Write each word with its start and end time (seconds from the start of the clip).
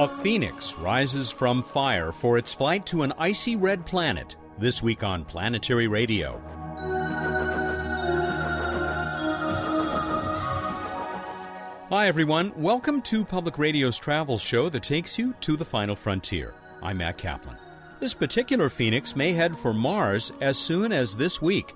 A 0.00 0.08
phoenix 0.08 0.72
rises 0.76 1.30
from 1.30 1.62
fire 1.62 2.10
for 2.10 2.38
its 2.38 2.54
flight 2.54 2.86
to 2.86 3.02
an 3.02 3.12
icy 3.18 3.54
red 3.54 3.84
planet. 3.84 4.34
This 4.58 4.82
week 4.82 5.04
on 5.04 5.26
Planetary 5.26 5.88
Radio. 5.88 6.40
Hi, 11.90 12.06
everyone. 12.08 12.50
Welcome 12.56 13.02
to 13.02 13.26
Public 13.26 13.58
Radio's 13.58 13.98
travel 13.98 14.38
show 14.38 14.70
that 14.70 14.84
takes 14.84 15.18
you 15.18 15.34
to 15.42 15.54
the 15.54 15.66
final 15.66 15.94
frontier. 15.94 16.54
I'm 16.82 16.96
Matt 16.96 17.18
Kaplan. 17.18 17.58
This 17.98 18.14
particular 18.14 18.70
phoenix 18.70 19.14
may 19.14 19.34
head 19.34 19.54
for 19.54 19.74
Mars 19.74 20.32
as 20.40 20.56
soon 20.56 20.92
as 20.92 21.14
this 21.14 21.42
week. 21.42 21.74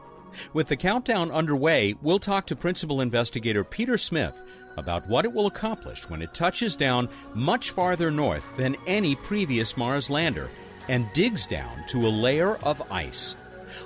With 0.53 0.69
the 0.69 0.77
countdown 0.77 1.31
underway, 1.31 1.95
we'll 2.03 2.19
talk 2.19 2.47
to 2.47 2.57
Principal 2.57 3.01
Investigator 3.01 3.65
Peter 3.65 3.97
Smith 3.99 4.41
about 4.77 5.07
what 5.09 5.25
it 5.25 5.33
will 5.33 5.47
accomplish 5.47 6.09
when 6.09 6.23
it 6.23 6.35
touches 6.35 6.77
down 6.77 7.09
much 7.35 7.71
farther 7.71 8.11
north 8.11 8.45
than 8.57 8.77
any 8.87 9.15
previous 9.15 9.77
Mars 9.77 10.11
lander 10.11 10.49
and 10.89 11.13
digs 11.13 11.47
down 11.47 11.85
to 11.89 12.07
a 12.07 12.09
layer 12.09 12.57
of 12.57 12.83
ice. 12.91 13.37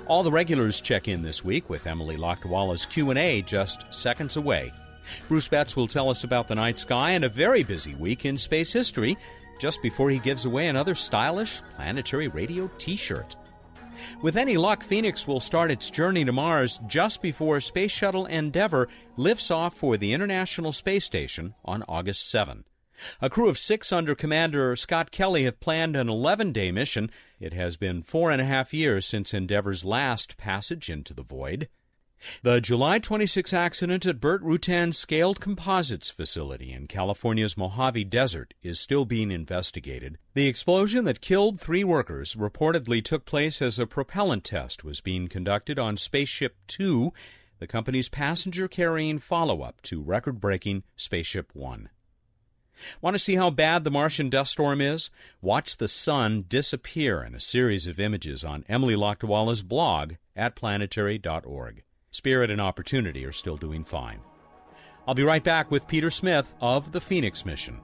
All 0.07 0.23
the 0.23 0.31
regulars 0.31 0.81
check 0.81 1.07
in 1.07 1.21
this 1.21 1.43
week 1.43 1.69
with 1.69 1.87
Emily 1.87 2.17
Lakdawalla's 2.17 2.85
Q&A 2.85 3.41
just 3.41 3.85
seconds 3.93 4.35
away. 4.35 4.71
Bruce 5.27 5.47
Betts 5.47 5.75
will 5.75 5.87
tell 5.87 6.09
us 6.09 6.23
about 6.23 6.47
the 6.47 6.55
night 6.55 6.77
sky 6.77 7.11
and 7.11 7.25
a 7.25 7.29
very 7.29 7.63
busy 7.63 7.95
week 7.95 8.25
in 8.25 8.37
space 8.37 8.71
history 8.71 9.17
just 9.59 9.81
before 9.81 10.09
he 10.09 10.19
gives 10.19 10.45
away 10.45 10.67
another 10.67 10.95
stylish 10.95 11.61
planetary 11.75 12.27
radio 12.27 12.69
t-shirt. 12.77 13.35
With 14.21 14.35
any 14.35 14.57
luck, 14.57 14.83
Phoenix 14.83 15.27
will 15.27 15.39
start 15.39 15.71
its 15.71 15.89
journey 15.89 16.25
to 16.25 16.31
Mars 16.31 16.79
just 16.87 17.21
before 17.21 17.61
Space 17.61 17.91
Shuttle 17.91 18.25
Endeavour 18.25 18.87
lifts 19.17 19.49
off 19.51 19.75
for 19.75 19.97
the 19.97 20.13
International 20.13 20.73
Space 20.73 21.05
Station 21.05 21.55
on 21.63 21.83
August 21.87 22.29
7. 22.29 22.65
A 23.21 23.29
crew 23.29 23.47
of 23.47 23.57
six 23.57 23.93
under 23.93 24.15
Commander 24.15 24.75
Scott 24.75 25.11
Kelly 25.11 25.45
have 25.45 25.59
planned 25.59 25.95
an 25.95 26.09
11 26.09 26.51
day 26.51 26.71
mission. 26.71 27.09
It 27.39 27.53
has 27.53 27.77
been 27.77 28.03
four 28.03 28.29
and 28.29 28.41
a 28.41 28.45
half 28.45 28.73
years 28.73 29.05
since 29.05 29.33
Endeavour's 29.33 29.85
last 29.85 30.37
passage 30.37 30.89
into 30.89 31.13
the 31.13 31.23
void. 31.23 31.69
The 32.43 32.59
July 32.59 32.99
26 32.99 33.53
accident 33.53 34.05
at 34.05 34.19
Burt 34.19 34.43
Rutan's 34.43 34.97
Scaled 34.97 35.39
Composites 35.39 36.09
facility 36.09 36.73
in 36.73 36.87
California's 36.87 37.55
Mojave 37.55 38.03
Desert 38.03 38.53
is 38.61 38.79
still 38.79 39.05
being 39.05 39.31
investigated. 39.31 40.17
The 40.33 40.47
explosion 40.47 41.05
that 41.05 41.21
killed 41.21 41.61
three 41.61 41.83
workers 41.83 42.35
reportedly 42.35 43.03
took 43.03 43.25
place 43.25 43.61
as 43.61 43.79
a 43.79 43.87
propellant 43.87 44.43
test 44.43 44.83
was 44.83 44.99
being 44.99 45.29
conducted 45.29 45.79
on 45.79 45.95
Spaceship 45.95 46.57
Two, 46.67 47.13
the 47.59 47.67
company's 47.67 48.09
passenger 48.09 48.67
carrying 48.67 49.19
follow 49.19 49.61
up 49.61 49.81
to 49.83 50.01
record 50.01 50.41
breaking 50.41 50.83
Spaceship 50.97 51.51
One. 51.53 51.89
Want 53.01 53.13
to 53.13 53.19
see 53.19 53.35
how 53.35 53.49
bad 53.49 53.83
the 53.83 53.91
Martian 53.91 54.29
dust 54.29 54.53
storm 54.53 54.81
is? 54.81 55.09
Watch 55.41 55.77
the 55.77 55.87
sun 55.87 56.45
disappear 56.47 57.23
in 57.23 57.35
a 57.35 57.39
series 57.39 57.87
of 57.87 57.99
images 57.99 58.43
on 58.43 58.65
Emily 58.69 58.95
Lakdawalla's 58.95 59.63
blog 59.63 60.13
at 60.35 60.55
planetary.org. 60.55 61.83
Spirit 62.11 62.49
and 62.49 62.59
Opportunity 62.59 63.23
are 63.23 63.31
still 63.31 63.55
doing 63.55 63.83
fine. 63.83 64.19
I'll 65.07 65.13
be 65.13 65.23
right 65.23 65.43
back 65.43 65.69
with 65.69 65.87
Peter 65.87 66.09
Smith 66.09 66.53
of 66.59 66.91
the 66.91 66.99
Phoenix 66.99 67.45
Mission. 67.45 67.79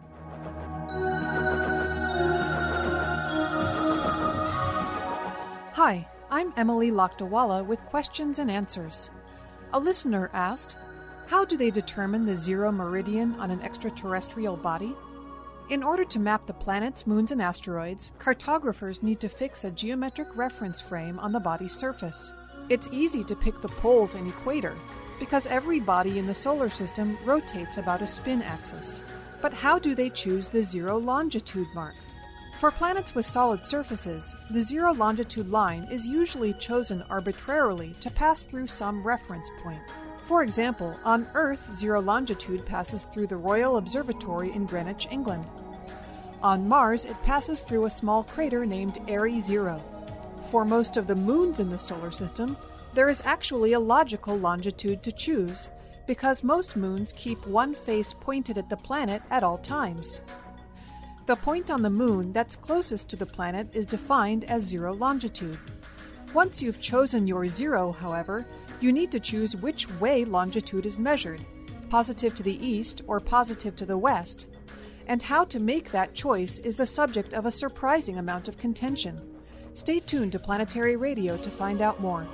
Hi, 5.73 6.07
I'm 6.31 6.53
Emily 6.57 6.89
Lakdawalla 6.89 7.63
with 7.63 7.85
questions 7.85 8.39
and 8.39 8.49
answers. 8.49 9.11
A 9.73 9.79
listener 9.79 10.31
asked, 10.33 10.75
How 11.27 11.45
do 11.45 11.55
they 11.55 11.69
determine 11.69 12.25
the 12.25 12.33
zero 12.35 12.71
meridian 12.71 13.35
on 13.35 13.51
an 13.51 13.61
extraterrestrial 13.61 14.57
body? 14.57 14.95
In 15.69 15.83
order 15.83 16.05
to 16.05 16.19
map 16.19 16.47
the 16.47 16.53
planets, 16.53 17.05
moons, 17.05 17.31
and 17.31 17.41
asteroids, 17.41 18.11
cartographers 18.17 19.03
need 19.03 19.19
to 19.19 19.29
fix 19.29 19.63
a 19.63 19.71
geometric 19.71 20.35
reference 20.35 20.81
frame 20.81 21.19
on 21.19 21.31
the 21.31 21.39
body's 21.39 21.73
surface. 21.73 22.31
It's 22.67 22.89
easy 22.91 23.23
to 23.25 23.35
pick 23.35 23.61
the 23.61 23.67
poles 23.67 24.15
and 24.15 24.27
equator 24.27 24.75
because 25.19 25.45
every 25.47 25.79
body 25.79 26.17
in 26.17 26.25
the 26.25 26.33
solar 26.33 26.67
system 26.67 27.17
rotates 27.23 27.77
about 27.77 28.01
a 28.01 28.07
spin 28.07 28.41
axis. 28.41 29.01
But 29.41 29.53
how 29.53 29.77
do 29.77 29.93
they 29.93 30.09
choose 30.09 30.49
the 30.49 30.63
zero 30.63 30.97
longitude 30.97 31.67
mark? 31.75 31.93
For 32.59 32.71
planets 32.71 33.13
with 33.13 33.27
solid 33.27 33.65
surfaces, 33.65 34.33
the 34.49 34.61
zero 34.61 34.93
longitude 34.93 35.49
line 35.49 35.87
is 35.91 36.07
usually 36.07 36.53
chosen 36.53 37.03
arbitrarily 37.03 37.95
to 37.99 38.09
pass 38.09 38.43
through 38.43 38.67
some 38.67 39.03
reference 39.03 39.49
point. 39.61 39.83
For 40.23 40.41
example, 40.41 40.97
on 41.03 41.27
Earth, 41.35 41.59
zero 41.77 42.01
longitude 42.01 42.65
passes 42.65 43.05
through 43.13 43.27
the 43.27 43.37
Royal 43.37 43.77
Observatory 43.77 44.51
in 44.53 44.65
Greenwich, 44.65 45.07
England. 45.11 45.45
On 46.41 46.67
Mars, 46.67 47.05
it 47.05 47.21
passes 47.21 47.61
through 47.61 47.85
a 47.85 47.91
small 47.91 48.23
crater 48.23 48.65
named 48.65 48.97
Airy 49.07 49.39
Zero. 49.39 49.83
For 50.51 50.65
most 50.65 50.97
of 50.97 51.07
the 51.07 51.15
moons 51.15 51.59
in 51.59 51.69
the 51.69 51.77
solar 51.77 52.11
system, 52.11 52.57
there 52.93 53.09
is 53.09 53.21
actually 53.25 53.73
a 53.73 53.79
logical 53.79 54.37
longitude 54.37 55.03
to 55.03 55.11
choose, 55.11 55.69
because 56.07 56.43
most 56.43 56.75
moons 56.75 57.11
keep 57.11 57.45
one 57.47 57.73
face 57.73 58.13
pointed 58.13 58.57
at 58.57 58.69
the 58.69 58.77
planet 58.77 59.21
at 59.31 59.43
all 59.43 59.57
times. 59.57 60.21
The 61.25 61.35
point 61.35 61.71
on 61.71 61.81
the 61.81 61.89
moon 61.89 62.31
that's 62.31 62.55
closest 62.55 63.09
to 63.09 63.15
the 63.15 63.25
planet 63.25 63.67
is 63.73 63.87
defined 63.87 64.43
as 64.45 64.63
zero 64.63 64.93
longitude. 64.93 65.57
Once 66.33 66.61
you've 66.61 66.81
chosen 66.81 67.27
your 67.27 67.47
zero, 67.47 67.91
however, 67.91 68.45
you 68.79 68.91
need 68.91 69.11
to 69.11 69.19
choose 69.19 69.55
which 69.55 69.89
way 69.99 70.25
longitude 70.25 70.85
is 70.85 70.97
measured 70.97 71.45
positive 71.89 72.33
to 72.35 72.43
the 72.43 72.65
east 72.65 73.01
or 73.07 73.19
positive 73.19 73.75
to 73.75 73.85
the 73.85 73.97
west. 73.97 74.47
And 75.07 75.21
how 75.21 75.45
to 75.45 75.59
make 75.59 75.91
that 75.91 76.13
choice 76.13 76.59
is 76.59 76.77
the 76.77 76.85
subject 76.85 77.33
of 77.33 77.45
a 77.45 77.51
surprising 77.51 78.17
amount 78.17 78.47
of 78.47 78.57
contention. 78.57 79.21
Stay 79.75 79.99
tuned 79.99 80.31
to 80.31 80.39
Planetary 80.39 80.95
Radio 80.95 81.35
to 81.35 81.49
find 81.51 81.81
out 81.81 81.99
more. 81.99 82.25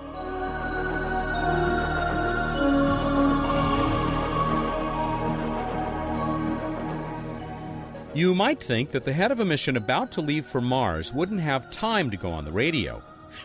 You 8.13 8.35
might 8.35 8.61
think 8.61 8.91
that 8.91 9.05
the 9.05 9.13
head 9.13 9.31
of 9.31 9.39
a 9.39 9.45
mission 9.45 9.75
about 9.75 10.11
to 10.11 10.21
leave 10.21 10.45
for 10.45 10.61
Mars 10.61 11.11
wouldn't 11.11 11.41
have 11.41 11.71
time 11.71 12.11
to 12.11 12.17
go 12.17 12.31
on 12.31 12.45
the 12.45 12.51
radio. 12.51 13.01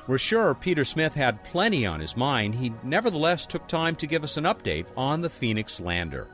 We're 0.06 0.18
sure 0.18 0.54
Peter 0.54 0.84
Smith 0.84 1.14
had 1.14 1.42
plenty 1.44 1.86
on 1.86 2.00
his 2.00 2.18
mind. 2.18 2.54
He 2.54 2.74
nevertheless 2.82 3.46
took 3.46 3.66
time 3.66 3.96
to 3.96 4.06
give 4.06 4.24
us 4.24 4.36
an 4.36 4.44
update 4.44 4.84
on 4.94 5.22
the 5.22 5.30
Phoenix 5.30 5.80
lander. 5.80 6.26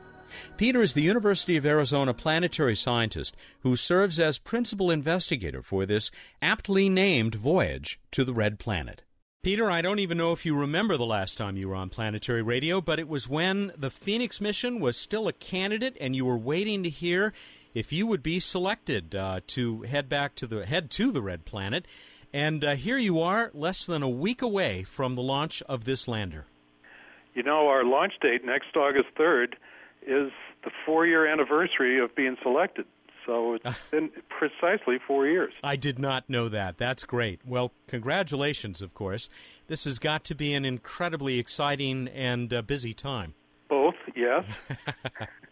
Peter 0.57 0.81
is 0.81 0.93
the 0.93 1.01
University 1.01 1.57
of 1.57 1.65
Arizona 1.65 2.13
planetary 2.13 2.75
scientist 2.75 3.35
who 3.61 3.75
serves 3.75 4.19
as 4.19 4.39
principal 4.39 4.91
investigator 4.91 5.61
for 5.61 5.85
this 5.85 6.11
aptly 6.41 6.89
named 6.89 7.35
voyage 7.35 7.99
to 8.11 8.23
the 8.23 8.33
Red 8.33 8.59
Planet. 8.59 9.03
Peter, 9.43 9.69
I 9.69 9.81
don't 9.81 9.99
even 9.99 10.17
know 10.17 10.31
if 10.31 10.45
you 10.45 10.57
remember 10.57 10.95
the 10.95 11.05
last 11.05 11.37
time 11.37 11.57
you 11.57 11.67
were 11.67 11.75
on 11.75 11.89
planetary 11.89 12.41
radio, 12.41 12.79
but 12.79 12.97
it 12.97 13.09
was 13.09 13.27
when 13.27 13.73
the 13.77 13.89
Phoenix 13.89 14.39
mission 14.39 14.79
was 14.79 14.95
still 14.95 15.27
a 15.27 15.33
candidate 15.33 15.97
and 15.99 16.15
you 16.15 16.23
were 16.23 16.37
waiting 16.37 16.81
to 16.83 16.89
hear 16.89 17.33
if 17.73 17.91
you 17.91 18.07
would 18.07 18.23
be 18.23 18.39
selected 18.39 19.13
uh, 19.13 19.41
to 19.47 19.81
head 19.81 20.07
back 20.07 20.35
to 20.35 20.47
the 20.47 20.65
head 20.65 20.89
to 20.91 21.11
the 21.11 21.21
Red 21.21 21.43
Planet. 21.43 21.85
And 22.31 22.63
uh, 22.63 22.75
here 22.75 22.97
you 22.97 23.19
are, 23.19 23.51
less 23.53 23.85
than 23.85 24.01
a 24.01 24.07
week 24.07 24.41
away 24.41 24.83
from 24.83 25.15
the 25.15 25.21
launch 25.21 25.61
of 25.63 25.83
this 25.83 26.07
lander. 26.07 26.45
You 27.33 27.43
know, 27.43 27.67
our 27.67 27.83
launch 27.83 28.13
date 28.21 28.45
next 28.45 28.75
August 28.77 29.09
3rd 29.17 29.55
is 30.07 30.31
the 30.63 30.71
four 30.85 31.05
year 31.05 31.25
anniversary 31.27 31.99
of 31.99 32.15
being 32.15 32.37
selected. 32.41 32.85
So 33.25 33.53
it's 33.53 33.77
been 33.91 34.09
precisely 34.29 34.97
four 35.07 35.27
years. 35.27 35.53
I 35.63 35.75
did 35.75 35.97
not 35.97 36.29
know 36.29 36.49
that. 36.49 36.77
That's 36.77 37.05
great. 37.05 37.39
Well, 37.45 37.71
congratulations, 37.87 38.81
of 38.81 38.93
course. 38.93 39.29
This 39.67 39.85
has 39.85 39.97
got 39.97 40.25
to 40.25 40.35
be 40.35 40.53
an 40.53 40.65
incredibly 40.65 41.39
exciting 41.39 42.09
and 42.09 42.51
uh, 42.53 42.61
busy 42.61 42.93
time. 42.93 43.33
Both, 43.69 43.95
yes. 44.13 44.43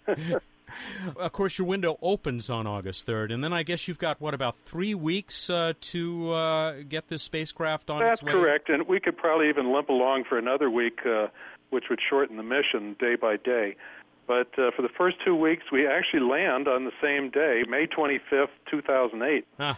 of 1.17 1.31
course, 1.31 1.57
your 1.57 1.67
window 1.67 1.97
opens 2.01 2.49
on 2.49 2.67
August 2.67 3.07
3rd, 3.07 3.33
and 3.33 3.43
then 3.43 3.53
I 3.53 3.63
guess 3.63 3.87
you've 3.87 3.99
got, 3.99 4.19
what, 4.19 4.33
about 4.33 4.57
three 4.57 4.93
weeks 4.93 5.49
uh, 5.49 5.73
to 5.79 6.31
uh, 6.31 6.73
get 6.87 7.07
this 7.07 7.23
spacecraft 7.23 7.89
on 7.89 7.99
That's 7.99 8.19
its 8.19 8.23
way? 8.23 8.33
That's 8.33 8.41
correct, 8.41 8.69
and 8.69 8.87
we 8.87 8.99
could 8.99 9.17
probably 9.17 9.49
even 9.49 9.73
limp 9.73 9.89
along 9.89 10.25
for 10.27 10.37
another 10.37 10.69
week, 10.69 10.99
uh, 11.05 11.27
which 11.69 11.85
would 11.89 11.99
shorten 12.07 12.37
the 12.37 12.43
mission 12.43 12.95
day 12.99 13.15
by 13.15 13.37
day. 13.37 13.75
But 14.31 14.57
uh, 14.57 14.71
for 14.73 14.81
the 14.81 14.89
first 14.97 15.17
two 15.25 15.35
weeks, 15.35 15.63
we 15.73 15.85
actually 15.85 16.21
land 16.21 16.69
on 16.69 16.85
the 16.85 16.93
same 17.01 17.31
day, 17.31 17.63
May 17.67 17.85
25th, 17.85 18.47
2008. 18.71 19.45
Ah. 19.59 19.77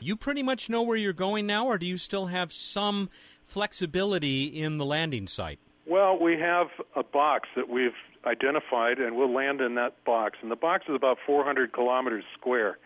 You 0.00 0.16
pretty 0.16 0.42
much 0.42 0.70
know 0.70 0.80
where 0.80 0.96
you're 0.96 1.12
going 1.12 1.46
now, 1.46 1.66
or 1.66 1.76
do 1.76 1.84
you 1.84 1.98
still 1.98 2.26
have 2.26 2.54
some 2.54 3.10
flexibility 3.44 4.44
in 4.44 4.78
the 4.78 4.86
landing 4.86 5.28
site? 5.28 5.58
Well, 5.86 6.18
we 6.18 6.38
have 6.38 6.68
a 6.96 7.02
box 7.02 7.50
that 7.54 7.68
we've 7.68 7.92
identified, 8.24 8.98
and 8.98 9.14
we'll 9.14 9.30
land 9.30 9.60
in 9.60 9.74
that 9.74 10.02
box. 10.06 10.38
And 10.40 10.50
the 10.50 10.56
box 10.56 10.86
is 10.88 10.94
about 10.94 11.18
400 11.26 11.74
kilometers 11.74 12.24
square. 12.32 12.78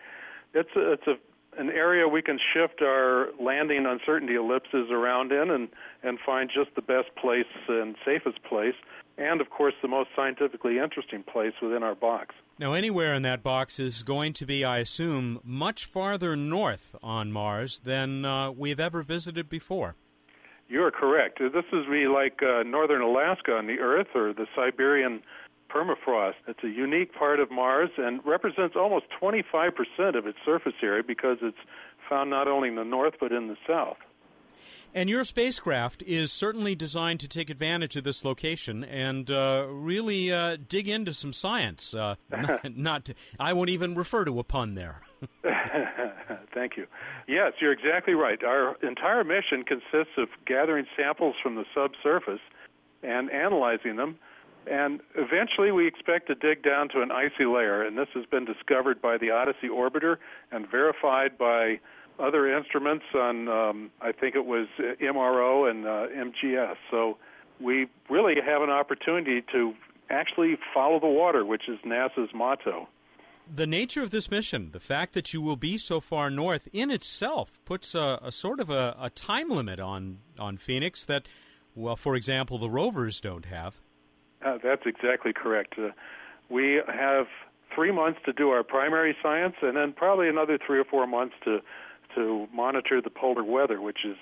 It's 0.53 0.75
a, 0.75 0.91
it's 0.91 1.07
a 1.07 1.13
an 1.57 1.69
area 1.69 2.07
we 2.07 2.21
can 2.21 2.37
shift 2.53 2.81
our 2.81 3.29
landing 3.41 3.85
uncertainty 3.85 4.35
ellipses 4.35 4.91
around 4.91 5.31
in 5.31 5.49
and 5.49 5.69
and 6.03 6.19
find 6.23 6.51
just 6.53 6.75
the 6.75 6.81
best 6.81 7.15
place 7.15 7.45
and 7.67 7.95
safest 8.05 8.43
place 8.43 8.75
and 9.17 9.41
of 9.41 9.49
course 9.49 9.73
the 9.81 9.87
most 9.87 10.09
scientifically 10.15 10.77
interesting 10.77 11.23
place 11.23 11.53
within 11.61 11.83
our 11.83 11.95
box. 11.95 12.35
Now, 12.59 12.73
anywhere 12.73 13.13
in 13.13 13.21
that 13.21 13.43
box 13.43 13.79
is 13.79 14.01
going 14.01 14.33
to 14.33 14.45
be, 14.45 14.65
I 14.65 14.79
assume, 14.79 15.39
much 15.43 15.85
farther 15.85 16.35
north 16.35 16.95
on 17.03 17.31
Mars 17.31 17.79
than 17.83 18.25
uh, 18.25 18.51
we've 18.51 18.79
ever 18.79 19.03
visited 19.03 19.47
before. 19.47 19.95
You're 20.67 20.91
correct. 20.91 21.39
This 21.39 21.65
is 21.71 21.85
be 21.85 22.07
like 22.07 22.41
uh, 22.41 22.63
northern 22.63 23.01
Alaska 23.01 23.53
on 23.53 23.67
the 23.67 23.79
Earth 23.79 24.07
or 24.15 24.33
the 24.33 24.47
Siberian 24.55 25.21
permafrost. 25.69 26.33
It's 26.47 26.63
a 26.63 26.69
unique 26.69 27.13
part 27.13 27.39
of 27.39 27.51
Mars 27.51 27.89
and 27.97 28.25
represents 28.25 28.75
almost 28.75 29.05
25% 29.21 29.71
of 30.17 30.25
its 30.25 30.37
surface 30.43 30.73
area 30.81 31.03
because 31.05 31.37
it's 31.41 31.57
found 32.09 32.29
not 32.29 32.47
only 32.47 32.69
in 32.69 32.75
the 32.75 32.83
north 32.83 33.15
but 33.19 33.31
in 33.31 33.47
the 33.47 33.57
south. 33.67 33.97
And 34.97 35.11
your 35.11 35.23
spacecraft 35.25 36.01
is 36.01 36.31
certainly 36.31 36.73
designed 36.73 37.19
to 37.19 37.27
take 37.27 37.51
advantage 37.51 37.95
of 37.95 38.03
this 38.03 38.25
location 38.25 38.83
and 38.83 39.29
uh, 39.29 39.67
really 39.69 40.33
uh, 40.33 40.57
dig 40.67 40.87
into 40.87 41.13
some 41.13 41.33
science. 41.33 41.93
Uh, 41.93 42.15
not, 42.31 42.65
not 42.75 43.05
to, 43.05 43.13
I 43.39 43.53
won't 43.53 43.69
even 43.69 43.93
refer 43.93 44.25
to 44.25 44.39
a 44.39 44.43
pun 44.43 44.73
there. 44.73 45.03
Thank 46.51 46.77
you. 46.77 46.87
Yes, 47.27 47.53
you're 47.61 47.73
exactly 47.73 48.15
right. 48.15 48.43
Our 48.43 48.75
entire 48.81 49.23
mission 49.23 49.63
consists 49.63 50.17
of 50.17 50.29
gathering 50.47 50.87
samples 50.97 51.35
from 51.43 51.53
the 51.53 51.65
subsurface 51.75 52.41
and 53.03 53.29
analyzing 53.29 53.97
them. 53.97 54.17
And 54.65 55.01
eventually, 55.13 55.71
we 55.71 55.85
expect 55.85 56.25
to 56.29 56.33
dig 56.33 56.63
down 56.63 56.89
to 56.89 57.03
an 57.03 57.11
icy 57.11 57.45
layer, 57.45 57.83
and 57.83 57.99
this 57.99 58.09
has 58.15 58.25
been 58.25 58.45
discovered 58.45 58.99
by 58.99 59.19
the 59.19 59.29
Odyssey 59.29 59.69
orbiter 59.71 60.17
and 60.51 60.67
verified 60.67 61.37
by 61.37 61.79
other 62.19 62.55
instruments 62.55 63.05
on, 63.13 63.47
um, 63.47 63.91
I 64.01 64.11
think 64.11 64.35
it 64.35 64.45
was 64.45 64.67
MRO 64.79 65.69
and 65.69 65.85
uh, 65.85 66.07
MGS. 66.07 66.75
So 66.89 67.17
we 67.59 67.87
really 68.09 68.35
have 68.43 68.61
an 68.61 68.69
opportunity 68.69 69.43
to 69.51 69.73
actually 70.09 70.57
follow 70.73 70.99
the 70.99 71.07
water, 71.07 71.45
which 71.45 71.67
is 71.67 71.77
NASA's 71.85 72.33
motto. 72.33 72.87
The 73.53 73.67
nature 73.67 74.01
of 74.01 74.11
this 74.11 74.29
mission, 74.29 74.71
the 74.71 74.79
fact 74.79 75.13
that 75.13 75.33
you 75.33 75.41
will 75.41 75.55
be 75.55 75.77
so 75.77 76.01
far 76.01 76.29
north 76.29 76.67
in 76.73 76.91
itself, 76.91 77.59
puts 77.65 77.95
a, 77.95 78.19
a 78.21 78.31
sort 78.31 78.59
of 78.59 78.69
a, 78.69 78.95
a, 78.99 79.09
time 79.09 79.49
limit 79.49 79.79
on, 79.79 80.19
on 80.37 80.57
Phoenix 80.57 81.05
that, 81.05 81.27
well, 81.73 81.95
for 81.95 82.15
example, 82.15 82.57
the 82.57 82.69
rovers 82.69 83.21
don't 83.21 83.45
have. 83.45 83.75
Uh, 84.45 84.57
that's 84.61 84.83
exactly 84.85 85.31
correct. 85.31 85.75
Uh, 85.77 85.89
we 86.49 86.81
have 86.87 87.27
three 87.73 87.91
months 87.91 88.19
to 88.25 88.33
do 88.33 88.49
our 88.49 88.63
primary 88.63 89.15
science, 89.23 89.55
and 89.61 89.77
then 89.77 89.93
probably 89.93 90.27
another 90.27 90.57
three 90.65 90.79
or 90.79 90.85
four 90.85 91.07
months 91.07 91.35
to 91.45 91.59
to 92.17 92.47
monitor 92.53 93.01
the 93.01 93.09
polar 93.09 93.43
weather, 93.43 93.79
which 93.79 93.99
is 94.03 94.17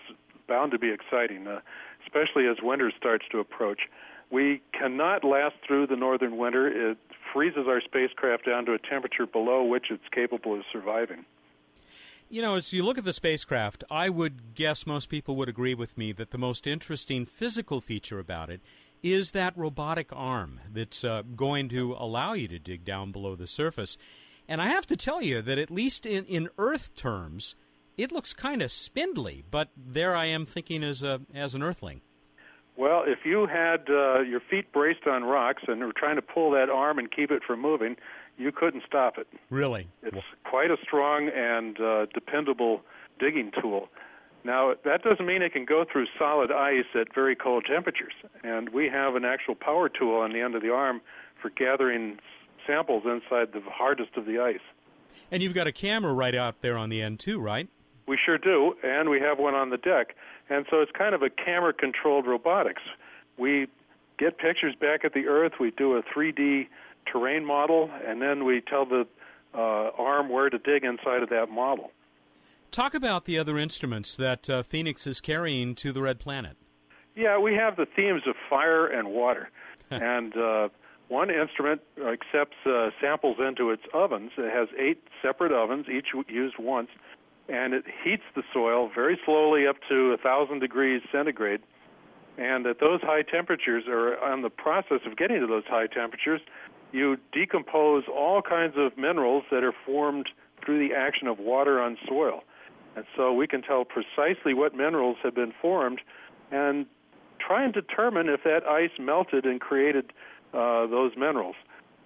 bound 0.47 0.71
to 0.71 0.79
be 0.79 0.91
exciting, 0.91 1.47
uh, 1.47 1.61
especially 2.05 2.47
as 2.47 2.57
winter 2.61 2.91
starts 2.95 3.25
to 3.31 3.39
approach. 3.39 3.81
We 4.29 4.61
cannot 4.77 5.23
last 5.23 5.55
through 5.65 5.87
the 5.87 5.95
northern 5.95 6.37
winter. 6.37 6.91
It 6.91 6.97
freezes 7.33 7.67
our 7.67 7.81
spacecraft 7.81 8.45
down 8.45 8.65
to 8.65 8.73
a 8.73 8.79
temperature 8.79 9.25
below 9.25 9.63
which 9.63 9.85
it's 9.89 10.03
capable 10.11 10.55
of 10.55 10.63
surviving. 10.71 11.25
You 12.27 12.41
know, 12.41 12.55
as 12.55 12.73
you 12.73 12.83
look 12.83 12.97
at 12.97 13.05
the 13.05 13.13
spacecraft, 13.13 13.83
I 13.89 14.09
would 14.09 14.55
guess 14.55 14.87
most 14.87 15.09
people 15.09 15.35
would 15.35 15.49
agree 15.49 15.75
with 15.75 15.97
me 15.97 16.11
that 16.13 16.31
the 16.31 16.39
most 16.39 16.65
interesting 16.65 17.25
physical 17.25 17.81
feature 17.81 18.19
about 18.19 18.49
it 18.49 18.61
is 19.03 19.31
that 19.31 19.55
robotic 19.55 20.07
arm 20.11 20.59
that's 20.73 21.03
uh, 21.03 21.21
going 21.35 21.69
to 21.69 21.95
allow 21.99 22.33
you 22.33 22.47
to 22.47 22.57
dig 22.57 22.83
down 22.83 23.11
below 23.11 23.35
the 23.35 23.45
surface. 23.45 23.97
And 24.47 24.59
I 24.59 24.69
have 24.69 24.87
to 24.87 24.97
tell 24.97 25.21
you 25.21 25.43
that, 25.43 25.59
at 25.59 25.69
least 25.69 26.05
in, 26.05 26.25
in 26.25 26.49
Earth 26.57 26.95
terms, 26.95 27.55
it 27.97 28.11
looks 28.11 28.33
kind 28.33 28.61
of 28.61 28.71
spindly, 28.71 29.43
but 29.49 29.69
there 29.75 30.15
I 30.15 30.25
am 30.25 30.45
thinking 30.45 30.83
as 30.83 31.03
a 31.03 31.21
as 31.33 31.55
an 31.55 31.63
earthling. 31.63 32.01
Well, 32.77 33.03
if 33.07 33.19
you 33.25 33.47
had 33.47 33.89
uh, 33.89 34.19
your 34.21 34.41
feet 34.41 34.71
braced 34.73 35.07
on 35.07 35.23
rocks 35.23 35.63
and 35.67 35.79
were 35.81 35.93
trying 35.93 36.17
to 36.17 36.21
pull 36.21 36.51
that 36.51 36.69
arm 36.69 36.99
and 36.99 37.09
keep 37.09 37.31
it 37.31 37.41
from 37.41 37.61
moving, 37.61 37.95
you 38.37 38.51
couldn't 38.51 38.83
stop 38.85 39.17
it. 39.17 39.27
Really? 39.49 39.87
It's 40.03 40.17
quite 40.43 40.71
a 40.71 40.77
strong 40.83 41.29
and 41.33 41.79
uh, 41.79 42.07
dependable 42.13 42.81
digging 43.17 43.51
tool. 43.61 43.87
Now, 44.43 44.73
that 44.83 45.03
doesn't 45.03 45.25
mean 45.25 45.41
it 45.41 45.53
can 45.53 45.65
go 45.65 45.85
through 45.89 46.05
solid 46.19 46.51
ice 46.51 46.85
at 46.93 47.15
very 47.15 47.35
cold 47.35 47.65
temperatures. 47.65 48.13
And 48.43 48.69
we 48.69 48.89
have 48.89 49.15
an 49.15 49.25
actual 49.25 49.55
power 49.55 49.89
tool 49.89 50.17
on 50.17 50.33
the 50.33 50.41
end 50.41 50.53
of 50.53 50.61
the 50.61 50.71
arm 50.71 51.01
for 51.41 51.49
gathering 51.49 52.19
samples 52.67 53.03
inside 53.05 53.53
the 53.53 53.61
hardest 53.67 54.17
of 54.17 54.25
the 54.25 54.39
ice. 54.39 54.59
And 55.31 55.41
you've 55.41 55.53
got 55.53 55.65
a 55.65 55.71
camera 55.71 56.13
right 56.13 56.35
out 56.35 56.61
there 56.61 56.77
on 56.77 56.89
the 56.89 57.01
end, 57.01 57.19
too, 57.19 57.39
right? 57.39 57.69
We 58.07 58.17
sure 58.23 58.37
do, 58.37 58.75
and 58.83 59.09
we 59.09 59.19
have 59.19 59.39
one 59.39 59.55
on 59.55 59.69
the 59.69 59.77
deck. 59.77 60.15
And 60.49 60.65
so 60.69 60.81
it's 60.81 60.91
kind 60.91 61.15
of 61.15 61.21
a 61.21 61.29
camera 61.29 61.73
controlled 61.73 62.27
robotics. 62.27 62.83
We 63.37 63.67
get 64.17 64.37
pictures 64.37 64.75
back 64.79 65.03
at 65.03 65.13
the 65.13 65.27
Earth, 65.27 65.53
we 65.59 65.71
do 65.71 65.95
a 65.95 66.03
3D 66.03 66.67
terrain 67.11 67.45
model, 67.45 67.89
and 68.05 68.21
then 68.21 68.45
we 68.45 68.61
tell 68.61 68.85
the 68.85 69.07
uh, 69.53 69.91
arm 69.97 70.29
where 70.29 70.49
to 70.49 70.57
dig 70.57 70.83
inside 70.83 71.23
of 71.23 71.29
that 71.29 71.49
model. 71.49 71.91
Talk 72.71 72.93
about 72.93 73.25
the 73.25 73.39
other 73.39 73.57
instruments 73.57 74.15
that 74.15 74.49
uh, 74.49 74.63
Phoenix 74.63 75.07
is 75.07 75.21
carrying 75.21 75.75
to 75.75 75.91
the 75.91 76.01
Red 76.01 76.19
Planet. 76.19 76.57
Yeah, 77.15 77.39
we 77.39 77.53
have 77.53 77.77
the 77.77 77.85
themes 77.85 78.23
of 78.27 78.35
fire 78.49 78.85
and 78.87 79.09
water. 79.09 79.49
and 79.89 80.35
uh, 80.35 80.69
one 81.07 81.29
instrument 81.29 81.81
accepts 81.99 82.57
uh, 82.65 82.89
samples 82.99 83.37
into 83.39 83.69
its 83.69 83.83
ovens. 83.93 84.31
It 84.37 84.51
has 84.51 84.67
eight 84.77 85.01
separate 85.21 85.51
ovens, 85.51 85.85
each 85.87 86.07
used 86.27 86.55
once 86.57 86.89
and 87.47 87.73
it 87.73 87.85
heats 88.03 88.23
the 88.35 88.43
soil 88.53 88.89
very 88.93 89.19
slowly 89.25 89.67
up 89.67 89.77
to 89.89 90.17
thousand 90.23 90.59
degrees 90.59 91.01
centigrade. 91.11 91.61
And 92.37 92.65
at 92.65 92.79
those 92.79 93.01
high 93.01 93.21
temperatures, 93.21 93.83
or 93.87 94.19
on 94.19 94.41
the 94.41 94.49
process 94.49 94.99
of 95.05 95.15
getting 95.15 95.39
to 95.39 95.47
those 95.47 95.63
high 95.67 95.87
temperatures, 95.87 96.41
you 96.91 97.17
decompose 97.31 98.03
all 98.13 98.41
kinds 98.41 98.75
of 98.77 98.97
minerals 98.97 99.43
that 99.51 99.63
are 99.63 99.73
formed 99.85 100.29
through 100.63 100.85
the 100.85 100.93
action 100.93 101.27
of 101.27 101.39
water 101.39 101.81
on 101.81 101.97
soil. 102.07 102.43
And 102.95 103.05
so 103.15 103.33
we 103.33 103.47
can 103.47 103.61
tell 103.61 103.85
precisely 103.85 104.53
what 104.53 104.73
minerals 104.73 105.17
have 105.23 105.35
been 105.35 105.53
formed 105.61 106.01
and 106.51 106.85
try 107.45 107.63
and 107.63 107.73
determine 107.73 108.29
if 108.29 108.43
that 108.43 108.65
ice 108.65 108.97
melted 108.99 109.45
and 109.45 109.59
created 109.59 110.11
uh, 110.53 110.87
those 110.87 111.11
minerals. 111.17 111.55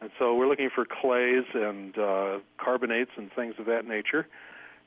And 0.02 0.10
so 0.18 0.34
we're 0.34 0.48
looking 0.48 0.70
for 0.74 0.86
clays 0.86 1.44
and 1.54 1.98
uh, 1.98 2.40
carbonates 2.58 3.12
and 3.18 3.32
things 3.34 3.56
of 3.60 3.66
that 3.66 3.86
nature. 3.86 4.28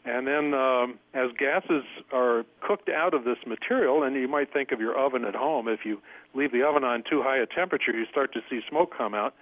And 0.05 0.27
then, 0.27 0.53
um, 0.53 0.99
as 1.15 1.31
gases 1.39 1.85
are 2.13 2.45
cooked 2.61 2.89
out 2.89 3.15
of 3.15 3.23
this 3.23 3.39
material, 3.47 4.03
and 4.03 4.17
you 4.17 4.27
might 4.27 4.53
think 4.53 4.73
of 4.73 4.81
your 4.81 4.99
oven 4.99 5.25
at 5.25 5.37
home, 5.37 5.69
if 5.69 5.85
you 5.85 6.01
leave 6.35 6.51
the 6.51 6.65
oven 6.65 6.83
on 6.83 7.05
too 7.09 7.23
high 7.23 7.39
a 7.39 7.47
temperature, 7.47 7.93
you 7.93 8.05
start 8.11 8.33
to 8.33 8.41
see 8.51 8.61
smoke 8.69 8.93
come 8.97 9.15
out. 9.15 9.33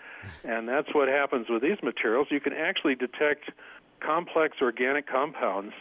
And 0.44 0.68
that's 0.68 0.94
what 0.94 1.08
happens 1.08 1.46
with 1.48 1.62
these 1.62 1.78
materials. 1.82 2.28
You 2.30 2.40
can 2.40 2.52
actually 2.52 2.94
detect 2.94 3.50
complex 4.00 4.58
organic 4.60 5.06
compounds 5.06 5.72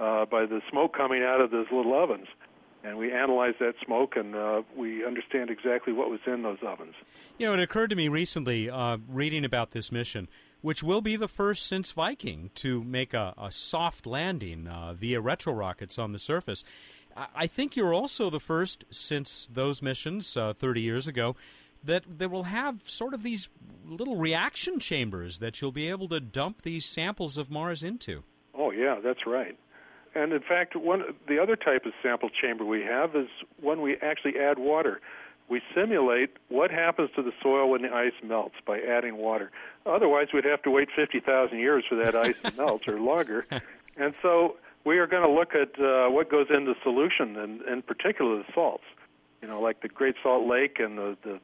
uh, 0.00 0.26
by 0.26 0.44
the 0.44 0.60
smoke 0.70 0.96
coming 0.96 1.22
out 1.22 1.40
of 1.40 1.52
those 1.52 1.66
little 1.70 1.94
ovens. 1.94 2.26
And 2.82 2.98
we 2.98 3.12
analyze 3.12 3.54
that 3.60 3.74
smoke, 3.84 4.16
and 4.16 4.34
uh, 4.34 4.62
we 4.76 5.04
understand 5.04 5.50
exactly 5.50 5.92
what 5.92 6.10
was 6.10 6.20
in 6.26 6.42
those 6.42 6.58
ovens. 6.66 6.94
You 7.38 7.46
know, 7.46 7.54
it 7.54 7.60
occurred 7.60 7.90
to 7.90 7.96
me 7.96 8.08
recently, 8.08 8.70
uh, 8.70 8.98
reading 9.08 9.44
about 9.44 9.72
this 9.72 9.90
mission, 9.90 10.28
which 10.60 10.82
will 10.82 11.00
be 11.00 11.16
the 11.16 11.28
first 11.28 11.66
since 11.66 11.92
Viking 11.92 12.50
to 12.56 12.82
make 12.82 13.14
a, 13.14 13.34
a 13.38 13.52
soft 13.52 14.06
landing 14.06 14.66
uh, 14.66 14.94
via 14.94 15.20
retro 15.20 15.52
rockets 15.52 15.98
on 15.98 16.12
the 16.12 16.18
surface. 16.18 16.64
I 17.34 17.46
think 17.46 17.76
you're 17.76 17.94
also 17.94 18.28
the 18.28 18.40
first 18.40 18.84
since 18.90 19.48
those 19.50 19.80
missions 19.80 20.36
uh, 20.36 20.52
30 20.52 20.82
years 20.82 21.08
ago 21.08 21.34
that 21.82 22.04
that 22.18 22.30
will 22.30 22.44
have 22.44 22.82
sort 22.86 23.14
of 23.14 23.22
these 23.22 23.48
little 23.84 24.16
reaction 24.16 24.78
chambers 24.80 25.38
that 25.38 25.60
you'll 25.60 25.72
be 25.72 25.88
able 25.88 26.08
to 26.08 26.20
dump 26.20 26.62
these 26.62 26.84
samples 26.84 27.38
of 27.38 27.50
Mars 27.50 27.82
into. 27.82 28.24
Oh 28.54 28.70
yeah, 28.70 28.98
that's 29.02 29.26
right. 29.26 29.56
And 30.14 30.32
in 30.32 30.40
fact, 30.40 30.76
one 30.76 31.02
the 31.28 31.38
other 31.38 31.56
type 31.56 31.86
of 31.86 31.92
sample 32.02 32.28
chamber 32.28 32.64
we 32.64 32.82
have 32.82 33.14
is 33.14 33.28
when 33.60 33.80
we 33.80 33.96
actually 34.02 34.38
add 34.38 34.58
water 34.58 35.00
we 35.48 35.60
simulate 35.74 36.30
what 36.48 36.70
happens 36.70 37.10
to 37.16 37.22
the 37.22 37.32
soil 37.42 37.70
when 37.70 37.82
the 37.82 37.92
ice 37.92 38.12
melts 38.22 38.56
by 38.66 38.80
adding 38.80 39.16
water. 39.16 39.50
Otherwise, 39.84 40.28
we'd 40.34 40.44
have 40.44 40.62
to 40.62 40.70
wait 40.70 40.88
50,000 40.94 41.58
years 41.58 41.84
for 41.88 41.94
that 41.96 42.14
ice 42.14 42.36
to 42.44 42.52
melt 42.56 42.88
or 42.88 43.00
longer. 43.00 43.46
And 43.98 44.12
so 44.20 44.56
we 44.84 44.98
are 44.98 45.06
going 45.06 45.22
to 45.22 45.30
look 45.30 45.54
at 45.54 45.80
uh, 45.80 46.10
what 46.10 46.30
goes 46.30 46.48
into 46.50 46.74
solution, 46.82 47.36
and 47.36 47.62
in 47.62 47.80
particular 47.80 48.36
the 48.36 48.44
salts. 48.54 48.84
You 49.40 49.48
know, 49.48 49.58
like 49.60 49.80
the 49.80 49.88
Great 49.88 50.16
Salt 50.22 50.46
Lake 50.46 50.78
and 50.78 50.98
the, 50.98 51.16
the. 51.22 51.40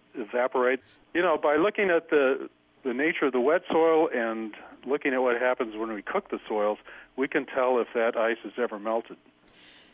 You 1.14 1.22
know, 1.22 1.38
by 1.38 1.56
looking 1.56 1.90
at 1.90 2.10
the 2.10 2.50
the 2.84 2.92
nature 2.92 3.26
of 3.26 3.32
the 3.32 3.40
wet 3.40 3.62
soil 3.70 4.08
and 4.14 4.54
looking 4.86 5.14
at 5.14 5.22
what 5.22 5.40
happens 5.40 5.76
when 5.76 5.92
we 5.92 6.02
cook 6.02 6.30
the 6.30 6.40
soils, 6.48 6.78
we 7.16 7.28
can 7.28 7.46
tell 7.46 7.78
if 7.78 7.88
that 7.94 8.16
ice 8.16 8.38
has 8.42 8.52
ever 8.58 8.78
melted. 8.78 9.16